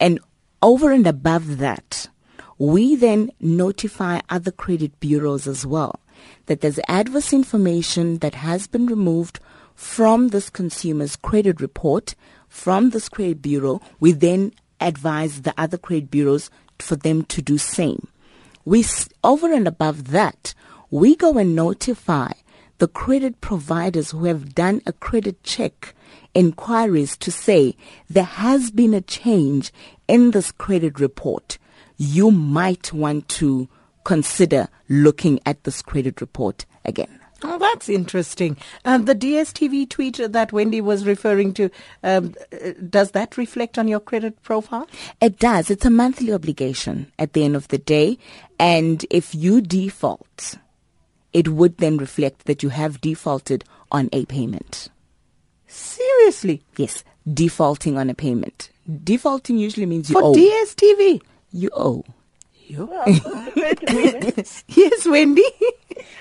[0.00, 0.18] And
[0.62, 2.08] over and above that,
[2.56, 6.00] we then notify other credit bureaus as well
[6.46, 9.40] that there's adverse information that has been removed
[9.74, 12.14] from this consumer's credit report
[12.48, 13.82] from this credit bureau.
[14.00, 18.08] We then advise the other credit bureaus for them to do same.
[18.64, 18.86] We
[19.22, 20.54] over and above that,
[20.90, 22.32] we go and notify
[22.82, 25.94] the credit providers who have done a credit check
[26.34, 27.76] inquiries to say
[28.10, 29.72] there has been a change
[30.08, 31.58] in this credit report.
[31.96, 33.68] You might want to
[34.02, 37.20] consider looking at this credit report again.
[37.44, 38.56] Oh, that's interesting.
[38.84, 41.70] Um, the DSTV tweet that Wendy was referring to,
[42.02, 42.34] um,
[42.90, 44.88] does that reflect on your credit profile?
[45.20, 45.70] It does.
[45.70, 48.18] It's a monthly obligation at the end of the day.
[48.58, 50.56] And if you default,
[51.32, 54.88] it would then reflect that you have defaulted on a payment.
[55.66, 56.62] Seriously?
[56.76, 58.70] Yes, defaulting on a payment.
[59.04, 60.34] Defaulting usually means you For owe.
[60.34, 61.22] For DSTV?
[61.52, 62.04] You owe.
[62.66, 62.90] You?
[64.68, 65.44] yes, Wendy.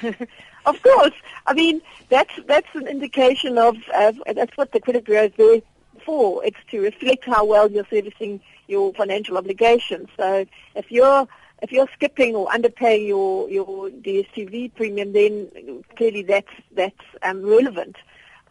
[0.65, 1.13] of course.
[1.47, 5.61] I mean, that's that's an indication of uh, that's what the credit bureau is there
[6.05, 6.43] for.
[6.45, 10.09] It's to reflect how well you're servicing your financial obligations.
[10.17, 10.45] So
[10.75, 11.27] if you're
[11.61, 17.95] if you're skipping or underpaying your your DSTV premium, then clearly that's that's um, relevant.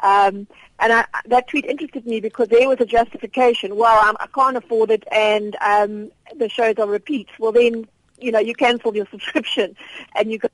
[0.03, 0.47] Um,
[0.79, 3.77] and I, that tweet interested me because there was a justification.
[3.77, 7.33] Well, um, I can't afford it, and um, the shows are repeats.
[7.39, 7.87] Well, then
[8.19, 9.77] you know you cancel your subscription,
[10.15, 10.39] and you.
[10.39, 10.49] Go,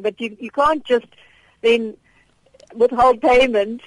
[0.00, 1.06] but you you can't just
[1.62, 1.96] then
[2.74, 3.82] withhold payment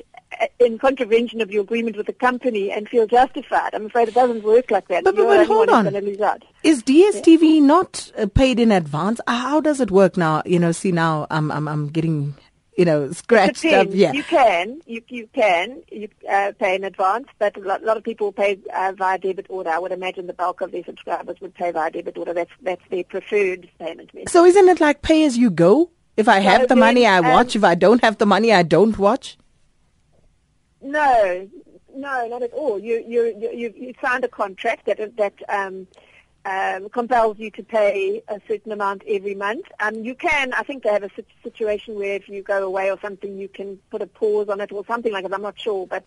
[0.59, 3.73] in contravention of your agreement with the company and feel justified.
[3.73, 5.03] I'm afraid it doesn't work like that.
[5.03, 5.87] But, but, but hold on.
[6.63, 7.59] Is DSTV yeah.
[7.59, 9.19] not uh, paid in advance?
[9.27, 10.41] Uh, how does it work now?
[10.45, 12.35] You know, see now I'm I'm, I'm getting
[12.77, 13.87] you know scratched up.
[13.91, 17.85] Yeah, you can you you can you uh, pay in advance, but a lot, a
[17.85, 19.69] lot of people pay uh, via debit order.
[19.69, 22.33] I would imagine the bulk of their subscribers would pay via debit order.
[22.33, 24.29] That's that's their preferred payment method.
[24.29, 25.91] So isn't it like pay as you go?
[26.17, 27.55] If I have the money, I watch.
[27.55, 29.37] Um, if I don't have the money, I don't watch.
[30.81, 31.49] No,
[31.93, 32.79] no, not at all.
[32.79, 35.87] You you you you signed a contract that that um,
[36.45, 39.65] um, compels you to pay a certain amount every month.
[39.79, 41.09] Um, you can, I think they have a
[41.43, 44.71] situation where if you go away or something, you can put a pause on it
[44.71, 45.33] or something like that.
[45.33, 46.05] I'm not sure, but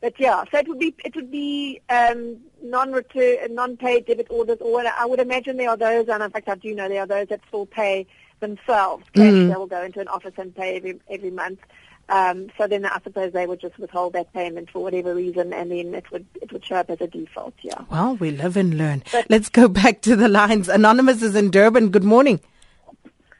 [0.00, 4.82] but yeah, so it would be it would be um, non-return, non-paid debit orders, or
[4.86, 7.28] I would imagine there are those, and in fact I do know there are those
[7.28, 8.06] that still pay
[8.40, 9.04] themselves.
[9.14, 9.48] Mm.
[9.48, 11.60] They will go into an office and pay every every month.
[12.10, 15.70] Um, so then I suppose they would just withhold that payment for whatever reason, and
[15.70, 17.54] then it would it would show up as a default.
[17.62, 17.82] Yeah.
[17.88, 19.04] Well, we live and learn.
[19.12, 20.68] But Let's go back to the lines.
[20.68, 21.90] Anonymous is in Durban.
[21.90, 22.40] Good morning.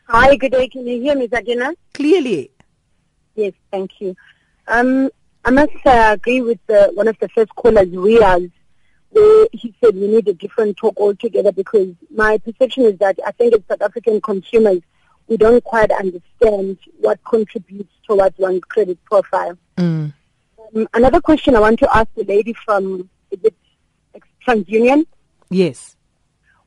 [0.06, 0.36] Hi.
[0.36, 0.68] Good day.
[0.68, 1.74] Can you hear me, Sakina?
[1.94, 2.52] Clearly.
[3.34, 3.54] Yes.
[3.72, 4.14] Thank you.
[4.68, 5.10] Um,
[5.44, 8.52] I must uh, agree with the, one of the first callers, Riaz,
[9.10, 13.32] where he said we need a different talk altogether because my perception is that I
[13.32, 14.80] think as South African consumers
[15.30, 19.56] we don't quite understand what contributes towards one's credit profile.
[19.76, 20.12] Mm.
[20.74, 23.54] Um, another question I want to ask the lady from is it
[24.46, 25.06] TransUnion?
[25.48, 25.96] Yes.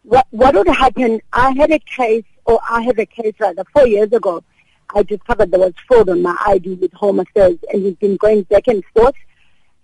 [0.04, 1.22] What what would happen?
[1.34, 4.44] I had a case, or I have a case rather, four years ago.
[4.96, 8.44] I discovered there was fraud on my ID with Home Affairs, and we've been going
[8.44, 9.16] back and forth.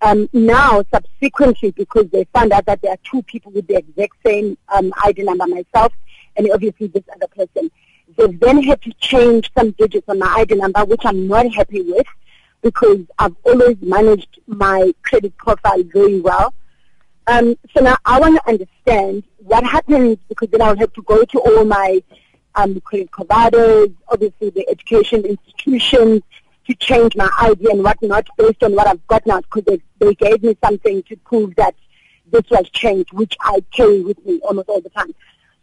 [0.01, 4.13] Um, now, subsequently, because they found out that there are two people with the exact
[4.25, 5.91] same um, ID number, myself
[6.39, 7.69] and obviously this other person,
[8.19, 11.81] They've then had to change some digits on my ID number, which I'm not happy
[11.83, 12.05] with
[12.61, 16.53] because I've always managed my credit profile very well.
[17.27, 21.23] Um, so now I want to understand what happens because then I'll have to go
[21.23, 22.03] to all my
[22.55, 26.21] um, credit providers, obviously the education institutions,
[26.67, 30.13] to change my ID and whatnot based on what I've got now because they, they
[30.15, 31.73] gave me something to prove that
[32.33, 35.15] this was changed, which I carry with me almost all the time.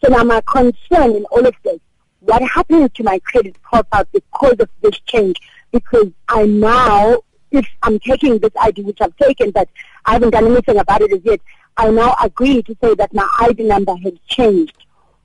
[0.02, 1.80] So now my concern in all of this
[2.26, 5.36] what happened to my credit profile because of this change?
[5.72, 7.18] Because I now,
[7.50, 9.68] if I'm taking this ID, which I've taken, but
[10.04, 11.40] I haven't done anything about it as yet,
[11.76, 14.76] I now agree to say that my ID number has changed.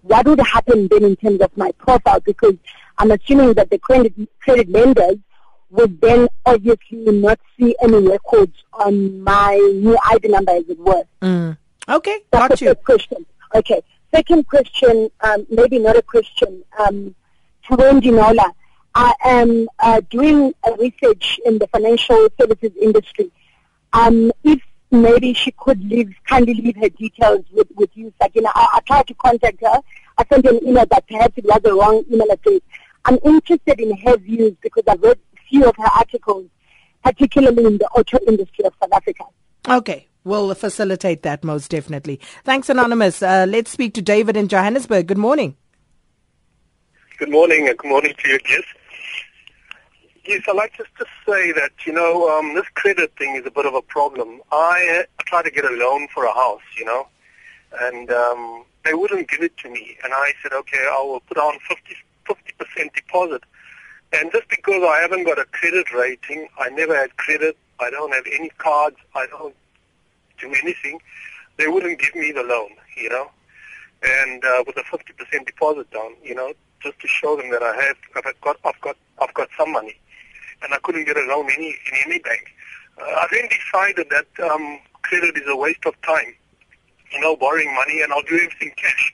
[0.03, 2.19] What would happen then in terms of my profile?
[2.19, 2.55] Because
[2.97, 5.17] I'm assuming that the credit, credit lenders
[5.69, 11.03] would then obviously not see any records on my new ID number, as it were.
[11.21, 11.57] Mm.
[11.87, 12.75] Okay, That's got you.
[12.75, 13.25] question.
[13.55, 13.81] Okay.
[14.13, 17.15] Second question, um, maybe not a question, um,
[17.67, 18.51] to Wendy Knowler.
[18.93, 23.31] I am uh, doing a research in the financial services industry.
[23.93, 24.59] Um, if
[24.91, 28.49] maybe she could leave, kindly leave her details with, with you, Sakina.
[28.53, 29.81] I, I tried to contact her.
[30.17, 32.59] I sent an email, but perhaps it was the wrong email address.
[33.05, 36.47] I'm interested in her views because I've read a few of her articles,
[37.01, 39.23] particularly in the auto industry of South Africa.
[39.69, 40.07] Okay.
[40.23, 42.19] We'll facilitate that most definitely.
[42.43, 43.23] Thanks, Anonymous.
[43.23, 45.07] Uh, let's speak to David in Johannesburg.
[45.07, 45.55] Good morning.
[47.17, 48.63] Good morning, and good morning to you, Yes.
[50.23, 53.51] Yes, I'd like just to say that, you know, um, this credit thing is a
[53.51, 54.39] bit of a problem.
[54.51, 57.07] I, I tried to get a loan for a house, you know,
[57.81, 59.97] and um, they wouldn't give it to me.
[60.03, 61.95] And I said, okay, I will put on 50,
[62.27, 63.43] 50% deposit.
[64.13, 68.13] And just because I haven't got a credit rating, I never had credit, I don't
[68.13, 69.55] have any cards, I don't
[70.41, 70.99] do anything,
[71.57, 73.29] they wouldn't give me the loan, you know,
[74.03, 77.75] and uh, with a 50% deposit down, you know, just to show them that I
[77.75, 79.99] have, I've got, I've got, I've got some money,
[80.63, 82.51] and I couldn't get a loan any in any bank.
[82.99, 86.33] Uh, I then decided that um, credit is a waste of time,
[87.11, 89.13] you know, borrowing money, and I'll do everything cash.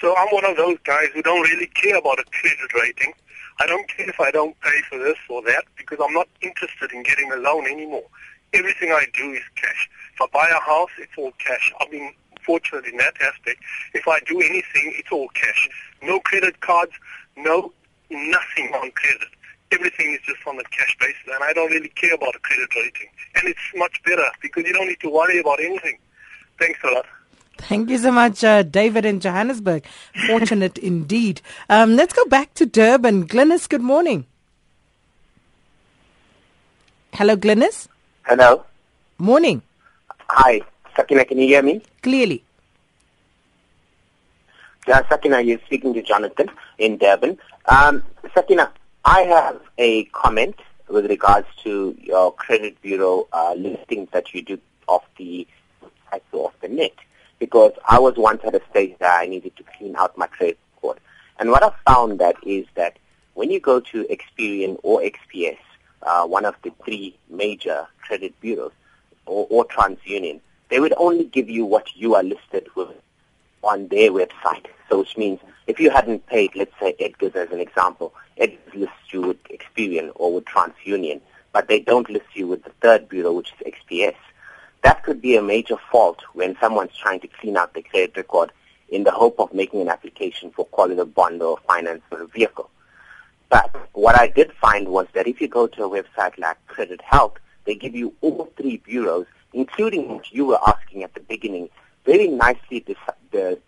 [0.00, 3.12] So I'm one of those guys who don't really care about a credit rating.
[3.60, 6.90] I don't care if I don't pay for this or that because I'm not interested
[6.92, 8.04] in getting a loan anymore.
[8.52, 9.88] Everything I do is cash.
[10.14, 11.72] If I buy a house, it's all cash.
[11.80, 12.12] I've been
[12.44, 13.60] fortunate in that aspect.
[13.94, 15.68] If I do anything, it's all cash.
[16.02, 16.92] No credit cards,
[17.36, 17.72] no
[18.10, 19.28] nothing on credit.
[19.70, 22.68] Everything is just on the cash basis, and I don't really care about a credit
[22.76, 23.08] rating.
[23.36, 25.98] And it's much better because you don't need to worry about anything.
[26.58, 27.06] Thanks a lot.
[27.56, 29.86] Thank you so much, uh, David in Johannesburg.
[30.26, 31.40] Fortunate indeed.
[31.70, 33.26] Um, let's go back to Durban.
[33.26, 34.26] Glynis, good morning.
[37.14, 37.88] Hello, Glynis.
[38.24, 38.64] Hello.
[39.18, 39.60] Morning.
[40.28, 40.60] Hi,
[40.94, 41.82] Sakina, can you hear me?
[42.02, 42.44] Clearly.
[44.86, 47.36] Yeah, Sakina, you're speaking to Jonathan in Durban.
[47.66, 48.70] Um, Sakina,
[49.04, 50.54] I have a comment
[50.88, 55.46] with regards to your credit bureau uh, listings that you do off the
[56.32, 56.94] off the net
[57.38, 60.58] because I was once at a stage that I needed to clean out my credit
[60.76, 60.98] report.
[61.38, 62.98] And what I found that is that
[63.34, 65.58] when you go to Experian or XDS,
[66.02, 68.72] uh, one of the three major credit bureaus,
[69.26, 72.88] or, or TransUnion, they would only give you what you are listed with
[73.62, 74.66] on their website.
[74.88, 79.12] So which means if you hadn't paid, let's say Edgar's as an example, Edgar's lists
[79.12, 81.20] you with Experian or with TransUnion,
[81.52, 84.16] but they don't list you with the third bureau, which is XDS.
[84.82, 88.50] That could be a major fault when someone's trying to clean out the credit record
[88.88, 92.26] in the hope of making an application for calling a bond or finance for a
[92.26, 92.68] vehicle.
[93.52, 97.02] But what I did find was that if you go to a website like Credit
[97.02, 97.34] Health,
[97.66, 101.68] they give you all three bureaus, including what you were asking at the beginning,
[102.06, 102.96] very nicely de-
[103.30, 103.58] de-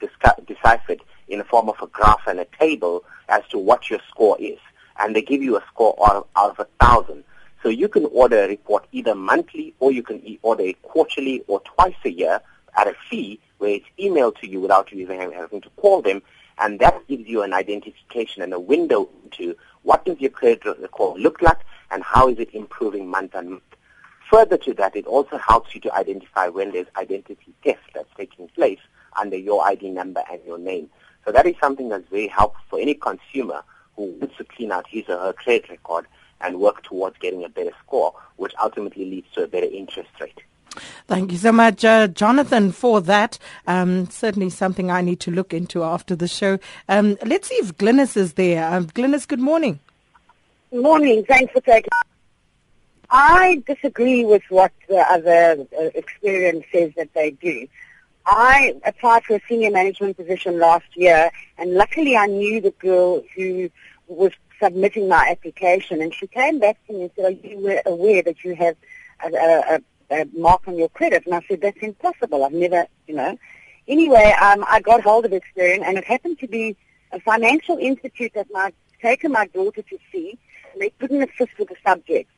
[0.46, 4.38] deciphered in the form of a graph and a table as to what your score
[4.40, 4.58] is.
[4.98, 7.22] And they give you a score out of, out of a thousand.
[7.62, 11.60] So you can order a report either monthly or you can order it quarterly or
[11.60, 12.40] twice a year
[12.74, 16.22] at a fee where it's emailed to you without you even having to call them.
[16.56, 21.20] And that gives you an identification and a window into what does your credit record
[21.20, 21.60] look like
[21.90, 23.62] and how is it improving month on month.
[24.30, 28.48] Further to that, it also helps you to identify when there's identity theft that's taking
[28.48, 28.80] place
[29.18, 30.90] under your ID number and your name.
[31.24, 33.62] So that is something that's very helpful for any consumer
[33.96, 36.06] who wants to clean out his or her credit record
[36.40, 40.42] and work towards getting a better score, which ultimately leads to a better interest rate.
[41.06, 43.38] Thank you so much, uh, Jonathan, for that.
[43.66, 46.58] Um, certainly something I need to look into after the show.
[46.88, 48.66] Um, let's see if Glynis is there.
[48.66, 49.80] Um, Glynis, good morning.
[50.72, 51.24] Morning.
[51.24, 51.90] Thanks for taking.
[53.10, 57.68] I disagree with what the other uh, experience says that they do.
[58.26, 63.22] I applied for a senior management position last year, and luckily I knew the girl
[63.36, 63.70] who
[64.08, 67.82] was submitting my application, and she came back to me and said, "Are you were
[67.84, 68.76] aware that you have
[69.22, 72.44] a, a, a mark on your credit?" And I said, "That's impossible.
[72.44, 73.38] I've never, you know."
[73.86, 76.76] Anyway, um, I got hold of Experian, and it happened to be
[77.12, 80.38] a financial institute that I'd taken my daughter to see,
[80.72, 82.30] and they couldn't assist with the subject.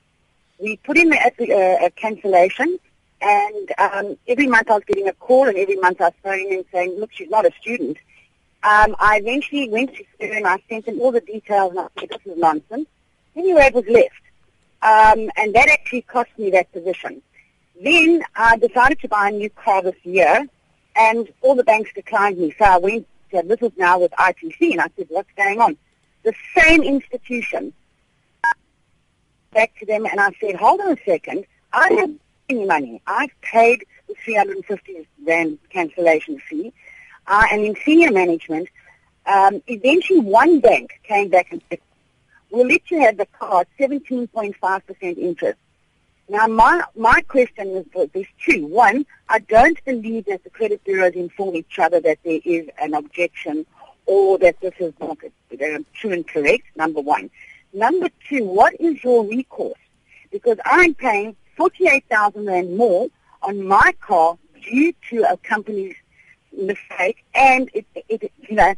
[0.58, 2.78] We put in the, uh, a cancellation,
[3.20, 6.52] and um, every month I was getting a call, and every month I was phoning
[6.52, 7.98] and saying, look, she's not a student.
[8.62, 12.08] Um, I eventually went to and I sent them all the details, and I said,
[12.10, 12.88] this is nonsense.
[13.36, 14.22] Anyway, it was left.
[14.82, 17.22] Um, and that actually cost me that position.
[17.82, 20.46] Then I decided to buy a new car this year,
[20.94, 22.54] and all the banks declined me.
[22.58, 25.76] So I went, to, this was now with ITC, and I said, what's going on?
[26.22, 27.72] The same institution.
[29.52, 31.44] Back to them, and I said, hold on a second.
[31.72, 32.10] I have
[32.48, 33.02] any money.
[33.06, 36.72] I've paid the 350 rand cancellation fee.
[37.26, 38.68] Uh, and in senior management,
[39.26, 41.80] um, eventually one bank came back and said,
[42.50, 45.58] we'll let you have the car at 17.5% interest.
[46.28, 48.66] Now, my, my question is there's two.
[48.66, 52.94] One, I don't believe that the credit bureaus inform each other that there is an
[52.94, 53.64] objection
[54.06, 57.30] or that this is not uh, true and correct, number one.
[57.72, 59.78] Number two, what is your recourse?
[60.32, 63.08] Because I'm paying 48,000 Rand more
[63.42, 65.94] on my car due to a company's
[66.52, 68.74] mistake and it, it, you know,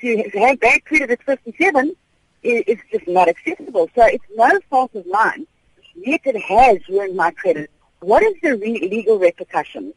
[0.00, 1.96] to have bad credit at 57
[2.42, 3.88] is, is just not acceptable.
[3.94, 5.46] So it's no fault of mine,
[5.96, 7.70] yet it has ruined my credit.
[8.00, 9.94] What is the re- legal repercussions?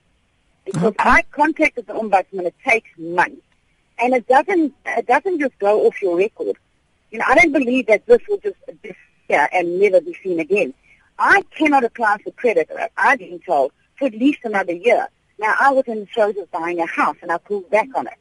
[0.66, 1.10] Because okay.
[1.10, 3.42] I contacted the ombudsman, it takes months,
[3.98, 6.58] and it doesn't it doesn't just go off your record.
[7.12, 10.74] You know, I don't believe that this will just disappear and never be seen again.
[11.18, 15.08] I cannot apply for credit, I've been told, for at least another year.
[15.38, 18.08] Now, I was in the throes of buying a house, and I pulled back on
[18.08, 18.14] it.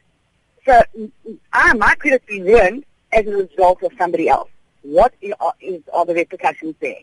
[0.65, 1.11] So
[1.53, 4.51] I, my credit's been ruined as a result of somebody else.
[4.83, 7.01] What is, is, are the repercussions there?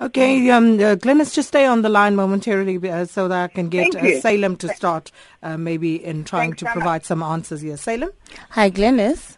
[0.00, 3.68] Okay, um, uh, Glynis, just stay on the line momentarily uh, so that I can
[3.68, 5.12] get uh, Salem to start
[5.42, 7.04] uh, maybe in trying Thanks to so provide much.
[7.04, 7.76] some answers here.
[7.76, 8.10] Salem?
[8.50, 9.36] Hi, Glynis.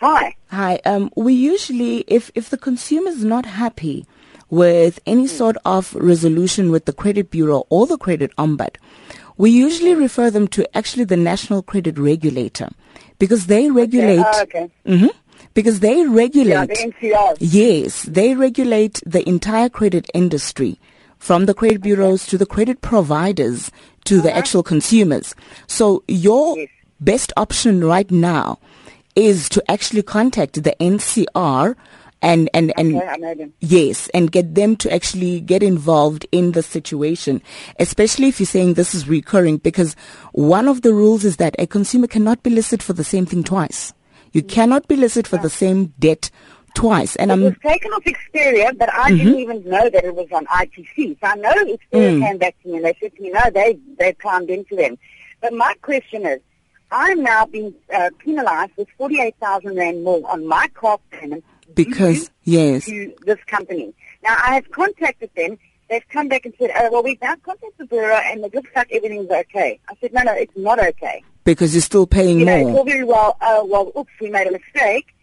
[0.00, 0.34] Hi.
[0.50, 0.76] Hi.
[0.84, 4.06] Um, we usually, if, if the consumer is not happy
[4.48, 8.76] with any sort of resolution with the credit bureau or the credit ombud,
[9.36, 12.70] we usually refer them to actually the National Credit Regulator
[13.18, 14.20] because they regulate.
[14.20, 14.30] Okay.
[14.38, 14.70] Uh, okay.
[14.86, 16.70] Mm-hmm, because they regulate.
[17.00, 17.36] Yeah, the.
[17.40, 20.78] Yes, they regulate the entire credit industry,
[21.18, 23.70] from the credit bureaus to the credit providers
[24.04, 24.22] to uh-huh.
[24.22, 25.34] the actual consumers.
[25.66, 26.68] So your yes.
[27.00, 28.58] best option right now
[29.14, 31.74] is to actually contact the NCR
[32.22, 37.42] and and and okay, yes, and get them to actually get involved in the situation,
[37.78, 39.94] especially if you're saying this is recurring, because
[40.32, 43.44] one of the rules is that a consumer cannot be listed for the same thing
[43.44, 43.92] twice.
[44.36, 46.30] You cannot be listed for the same debt
[46.74, 47.16] twice.
[47.16, 49.16] And it I'm was taken off Experian, but I mm-hmm.
[49.16, 51.18] didn't even know that it was on ITC.
[51.20, 52.26] So I know Experian mm.
[52.26, 54.98] came back to me and they said to me, no, they they climbed into them.
[55.40, 56.40] But my question is,
[56.90, 62.84] I'm now being uh, penalized with 48,000 Rand more on my car payment because, yes.
[62.84, 63.94] To this company.
[64.22, 65.58] Now, I have contacted them.
[65.88, 68.70] They've come back and said, oh, well, we've now contacted the Bureau and it looks
[68.74, 69.80] like everything's okay.
[69.88, 71.24] I said, no, no, it's not okay.
[71.46, 72.58] Because you're still paying you more.
[72.58, 75.14] Know, it's all very well, uh, well, oops, we made a mistake.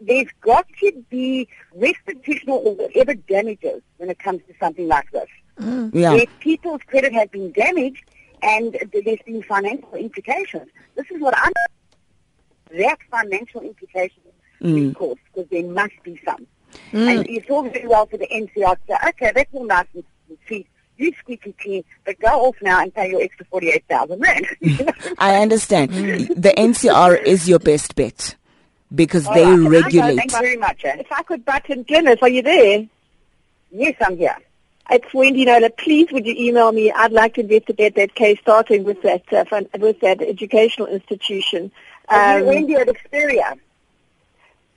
[0.00, 5.28] There's got to be restitutional or whatever damages when it comes to something like this.
[5.58, 5.90] Mm.
[5.94, 6.12] Yeah.
[6.14, 8.04] If people's credit has been damaged,
[8.42, 10.68] and there's been financial implications.
[10.94, 11.52] This is what I'm.
[12.70, 14.26] That financial implications,
[14.60, 14.90] mm.
[14.90, 16.46] of course, because there must be some.
[16.92, 17.20] Mm.
[17.20, 20.04] And you talk very well to the NCR to say, okay, that's all nice and.
[20.98, 24.46] You squeaky clean, but go off now and pay your extra 48,000 rand.
[25.18, 25.92] I understand.
[25.92, 28.34] the NCR is your best bet
[28.94, 29.82] because all they right.
[29.82, 30.16] regulate.
[30.16, 30.84] Thank you very much.
[30.84, 30.96] Eh?
[30.98, 32.86] If I could button Glynis, are you there?
[33.70, 34.36] Yes, I'm here.
[34.90, 35.70] It's Wendy Knowler.
[35.70, 36.90] Please, would you email me?
[36.90, 39.44] I'd like to investigate that case, starting with that uh,
[39.78, 41.70] with that educational institution.
[42.08, 43.60] Um, Wendy at Experian.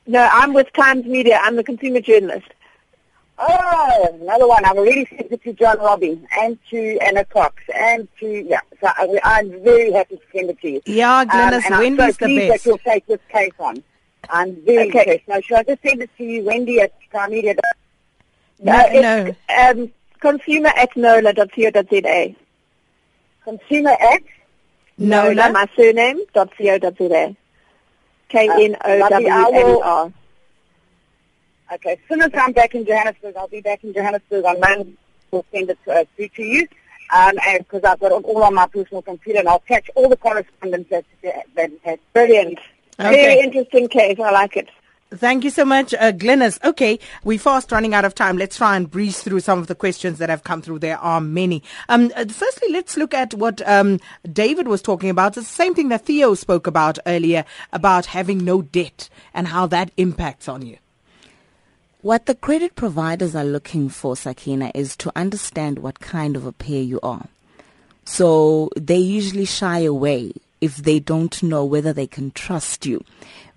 [0.05, 1.39] No, I'm with Times Media.
[1.41, 2.47] I'm the consumer journalist.
[3.43, 4.63] Oh, another one.
[4.65, 8.59] I've already sent it to John Robbie and to Anna Cox and to, yeah.
[8.79, 10.81] So I, am very happy to send it to you.
[10.85, 12.63] Yeah, Glynis, um, Wendy's so the best.
[12.63, 13.83] that you'll take this case on.
[14.29, 14.99] I'm very okay.
[14.99, 15.27] impressed.
[15.27, 17.55] Now, should I just send it to you, Wendy at Times Media?
[18.59, 19.35] No, uh, no.
[19.57, 22.35] Um, consumer at knowler.co.za.
[23.43, 24.21] Consumer at?
[24.99, 27.35] Knowler, my surname, .co.za.
[28.29, 30.13] K-N-O-W-L-E-R.
[31.71, 34.93] Okay, as soon as I'm back in Johannesburg, I'll be back in Johannesburg on Monday.
[35.31, 36.67] We'll send it uh, through to you
[37.13, 40.17] um, because I've got it all on my personal computer and I'll catch all the
[40.17, 41.05] correspondence that,
[41.55, 41.99] that has.
[42.11, 42.59] Brilliant.
[42.99, 43.11] Okay.
[43.11, 44.19] Very interesting case.
[44.19, 44.69] I like it.
[45.13, 46.63] Thank you so much, uh, Glynis.
[46.63, 48.37] Okay, we're fast running out of time.
[48.37, 50.79] Let's try and breeze through some of the questions that have come through.
[50.79, 51.63] There are many.
[51.89, 53.99] Um, uh, firstly, let's look at what um,
[54.31, 55.35] David was talking about.
[55.35, 57.43] It's the same thing that Theo spoke about earlier
[57.73, 60.77] about having no debt and how that impacts on you.
[62.01, 66.51] What the credit providers are looking for, Sakina, is to understand what kind of a
[66.51, 67.27] payer you are.
[68.05, 73.03] So they usually shy away if they don't know whether they can trust you.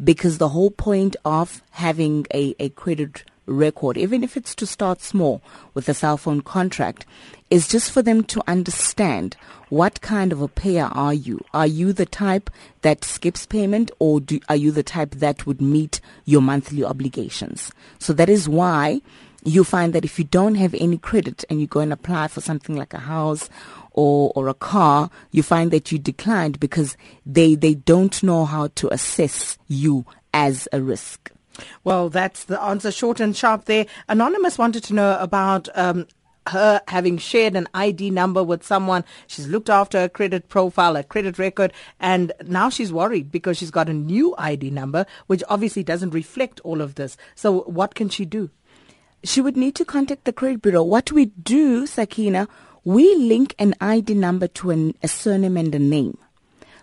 [0.03, 5.01] Because the whole point of having a, a credit record, even if it's to start
[5.01, 5.43] small
[5.75, 7.07] with a cell phone contract,
[7.51, 9.37] is just for them to understand
[9.69, 11.41] what kind of a payer are you?
[11.53, 12.51] Are you the type
[12.83, 17.71] that skips payment or do, are you the type that would meet your monthly obligations?
[17.99, 19.03] So that is why
[19.45, 22.41] you find that if you don't have any credit and you go and apply for
[22.41, 23.51] something like a house
[23.93, 28.69] or, or a car, you find that you declined because they, they don't know how
[28.77, 31.31] to assess you as a risk.
[31.83, 33.87] Well, that's the answer, short and sharp there.
[34.09, 36.07] Anonymous wanted to know about um,
[36.49, 39.05] her having shared an ID number with someone.
[39.27, 43.71] She's looked after her credit profile, her credit record, and now she's worried because she's
[43.71, 47.17] got a new ID number, which obviously doesn't reflect all of this.
[47.35, 48.51] So, what can she do?
[49.23, 50.83] She would need to contact the credit bureau.
[50.83, 52.47] What we do, Sakina,
[52.85, 56.19] we link an ID number to an, a surname and a name.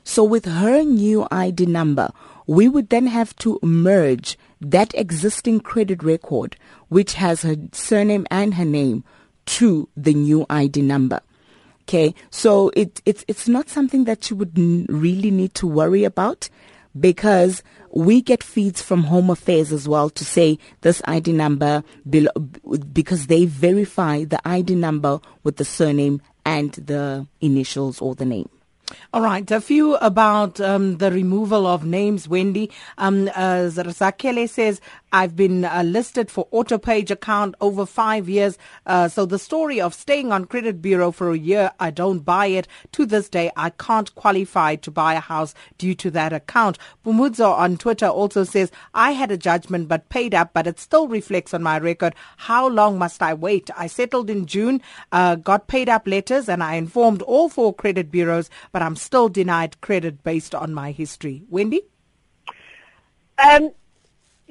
[0.03, 2.09] So with her new ID number,
[2.47, 6.55] we would then have to merge that existing credit record,
[6.89, 9.03] which has her surname and her name,
[9.47, 11.19] to the new ID number.
[11.83, 16.03] Okay, so it, it's it's not something that you would n- really need to worry
[16.03, 16.47] about
[16.97, 21.83] because we get feeds from Home Affairs as well to say this ID number
[22.93, 28.49] because they verify the ID number with the surname and the initials or the name.
[29.13, 32.71] All right, a few about um, the removal of names, Wendy.
[32.97, 34.81] Um, uh, says,
[35.13, 38.57] I've been uh, listed for Autopage account over five years.
[38.85, 42.45] Uh, so the story of staying on credit bureau for a year, I don't buy
[42.45, 42.67] it.
[42.93, 46.77] To this day, I can't qualify to buy a house due to that account.
[47.05, 51.09] Bumudzo on Twitter also says, I had a judgment but paid up, but it still
[51.09, 52.15] reflects on my record.
[52.37, 53.69] How long must I wait?
[53.75, 54.81] I settled in June,
[55.11, 59.29] uh, got paid up letters and I informed all four credit bureaus, but I'm still
[59.29, 61.43] denied credit based on my history.
[61.49, 61.81] Wendy?
[63.37, 63.71] Um,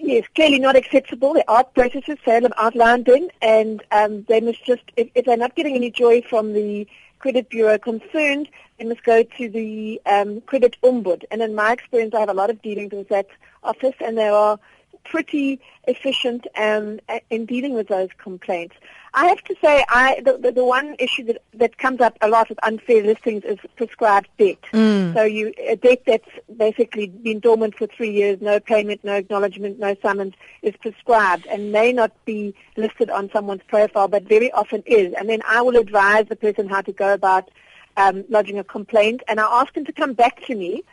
[0.02, 1.34] Yes, clearly not acceptable.
[1.34, 3.06] There are processes Sale have outlined
[3.42, 7.50] and um, they must just, if, if, they're not getting any joy from the credit
[7.50, 11.24] bureau concerned, they must go to the um, credit ombud.
[11.30, 13.26] And in my experience, I have a lot of dealings with that
[13.62, 14.58] office, and there are
[15.04, 18.76] pretty efficient um, in dealing with those complaints.
[19.12, 22.28] I have to say, I the, the, the, one issue that, that comes up a
[22.28, 24.62] lot with unfair listings is prescribed debt.
[24.72, 25.14] Mm.
[25.14, 29.80] So you a debt that's basically been dormant for three years, no payment, no acknowledgement,
[29.80, 34.84] no summons, is prescribed and may not be listed on someone's profile, but very often
[34.86, 35.12] is.
[35.14, 37.50] And then I will advise the person how to go about
[37.96, 40.84] um, lodging a complaint, and I ask them to come back to me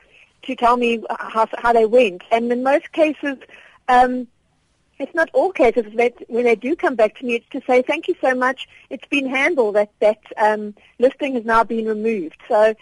[0.44, 2.24] to tell me how, how they went.
[2.32, 3.38] And in most cases,
[3.88, 4.28] um,
[5.00, 7.82] it's not all cases that when they do come back to me, it's to say
[7.82, 8.68] thank you so much.
[8.90, 9.76] It's been handled.
[9.76, 12.38] That that um, listing has now been removed.
[12.48, 12.76] So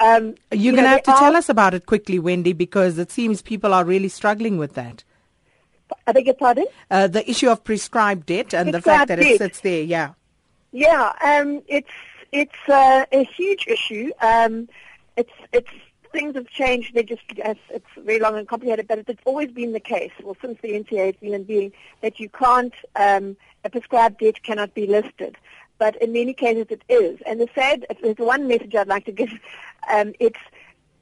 [0.00, 2.98] um, you're you going to have to are, tell us about it quickly, Wendy, because
[2.98, 5.04] it seems people are really struggling with that.
[6.06, 6.66] I beg your pardon.
[6.90, 9.26] Uh, the issue of prescribed debt and prescribed the fact that debt.
[9.26, 9.82] it sits there.
[9.82, 10.12] Yeah.
[10.72, 11.12] Yeah.
[11.24, 11.90] Um, it's
[12.32, 14.10] it's uh, a huge issue.
[14.20, 14.68] Um,
[15.16, 15.70] it's it's
[16.12, 16.94] things have changed.
[16.94, 20.12] They just it's, it's very long and complicated, but it's always been the case.
[20.22, 24.42] Well, since the NCA has been in being that you can't um, a prescribed debt
[24.42, 25.36] cannot be listed.
[25.78, 27.20] But in many cases it is.
[27.26, 29.30] And the sad, there's one message I'd like to give.
[29.92, 30.38] Um, it's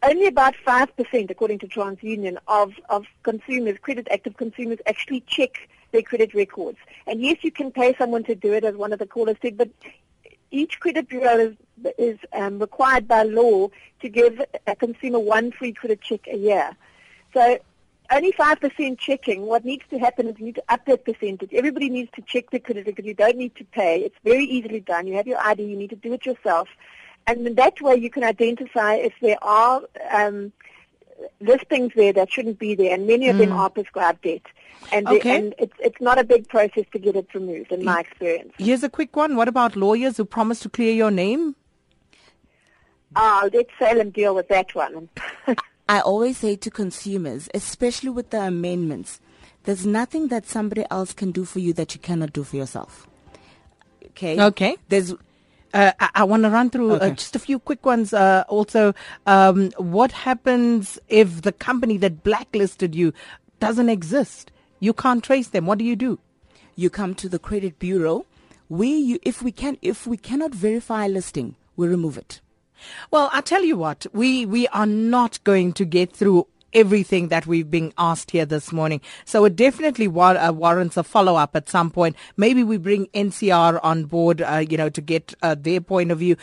[0.02, 6.02] only about 5%, according to TransUnion, of, of consumers, credit active consumers, actually check their
[6.02, 6.78] credit records.
[7.06, 9.58] And yes, you can pay someone to do it, as one of the callers said,
[9.58, 9.68] but
[10.50, 11.56] each credit bureau is,
[11.98, 13.68] is um, required by law
[14.00, 16.76] to give a consumer one free credit check a year.
[17.32, 17.58] So
[18.10, 19.42] only 5% checking.
[19.42, 21.50] What needs to happen is you need to up that percentage.
[21.52, 24.00] Everybody needs to check their credit because you don't need to pay.
[24.00, 25.06] It's very easily done.
[25.06, 25.62] You have your ID.
[25.62, 26.68] You need to do it yourself.
[27.26, 29.82] And in that way you can identify if there are
[30.12, 30.52] um,
[31.40, 33.40] listings there that shouldn't be there, and many of mm.
[33.40, 34.42] them are prescribed debt.
[34.92, 35.18] And, okay.
[35.18, 38.52] the, and it's, it's not a big process to get it removed, in my experience.
[38.58, 39.36] Here's a quick one.
[39.36, 41.54] What about lawyers who promise to clear your name?
[43.16, 45.08] Oh, let Salem deal with that one.
[45.88, 49.20] I always say to consumers, especially with the amendments,
[49.64, 53.08] there's nothing that somebody else can do for you that you cannot do for yourself.
[54.06, 54.40] Okay.
[54.40, 54.76] Okay.
[54.88, 55.14] There's
[55.72, 57.10] uh, I, I want to run through uh, okay.
[57.10, 58.12] uh, just a few quick ones.
[58.12, 58.94] Uh, also,
[59.26, 63.12] um, what happens if the company that blacklisted you
[63.58, 64.50] doesn't exist?
[64.78, 65.66] You can't trace them.
[65.66, 66.18] What do you do?
[66.74, 68.26] You come to the credit bureau.
[68.68, 72.40] We, you, if we can, if we cannot verify a listing, we remove it.
[73.10, 77.46] Well, I tell you what, we we are not going to get through everything that
[77.46, 79.00] we've been asked here this morning.
[79.24, 82.16] So it definitely war- uh, warrants a follow up at some point.
[82.36, 86.18] Maybe we bring NCR on board, uh, you know, to get uh, their point of
[86.18, 86.36] view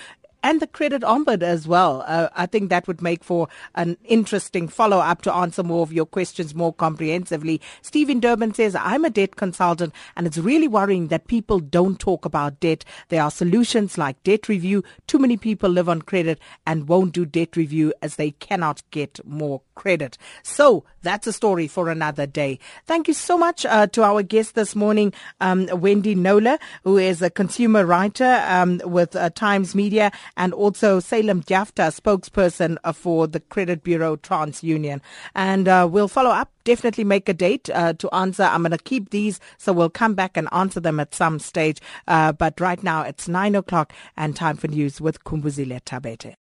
[0.43, 2.03] and the credit ombud as well.
[2.07, 5.91] Uh, I think that would make for an interesting follow up to answer more of
[5.91, 7.59] your questions more comprehensively.
[7.82, 12.23] Stephen Durban says, I'm a debt consultant and it's really worrying that people don't talk
[12.23, 12.86] about debt.
[13.09, 14.84] There are solutions like debt review.
[15.07, 19.19] Too many people live on credit and won't do debt review as they cannot get
[19.25, 20.17] more credit.
[20.43, 22.59] So that's a story for another day.
[22.86, 27.21] Thank you so much uh, to our guest this morning, um, Wendy Knowler, who is
[27.21, 33.28] a consumer writer um, with uh, Times Media and also Salem Dyafta, spokesperson uh, for
[33.28, 34.99] the Credit Bureau TransUnion.
[35.36, 38.43] And uh, we'll follow up, definitely make a date uh, to answer.
[38.43, 41.80] I'm going to keep these, so we'll come back and answer them at some stage.
[42.07, 46.36] Uh, but right now it's nine o'clock and time for news with Kumbuzile Tabete.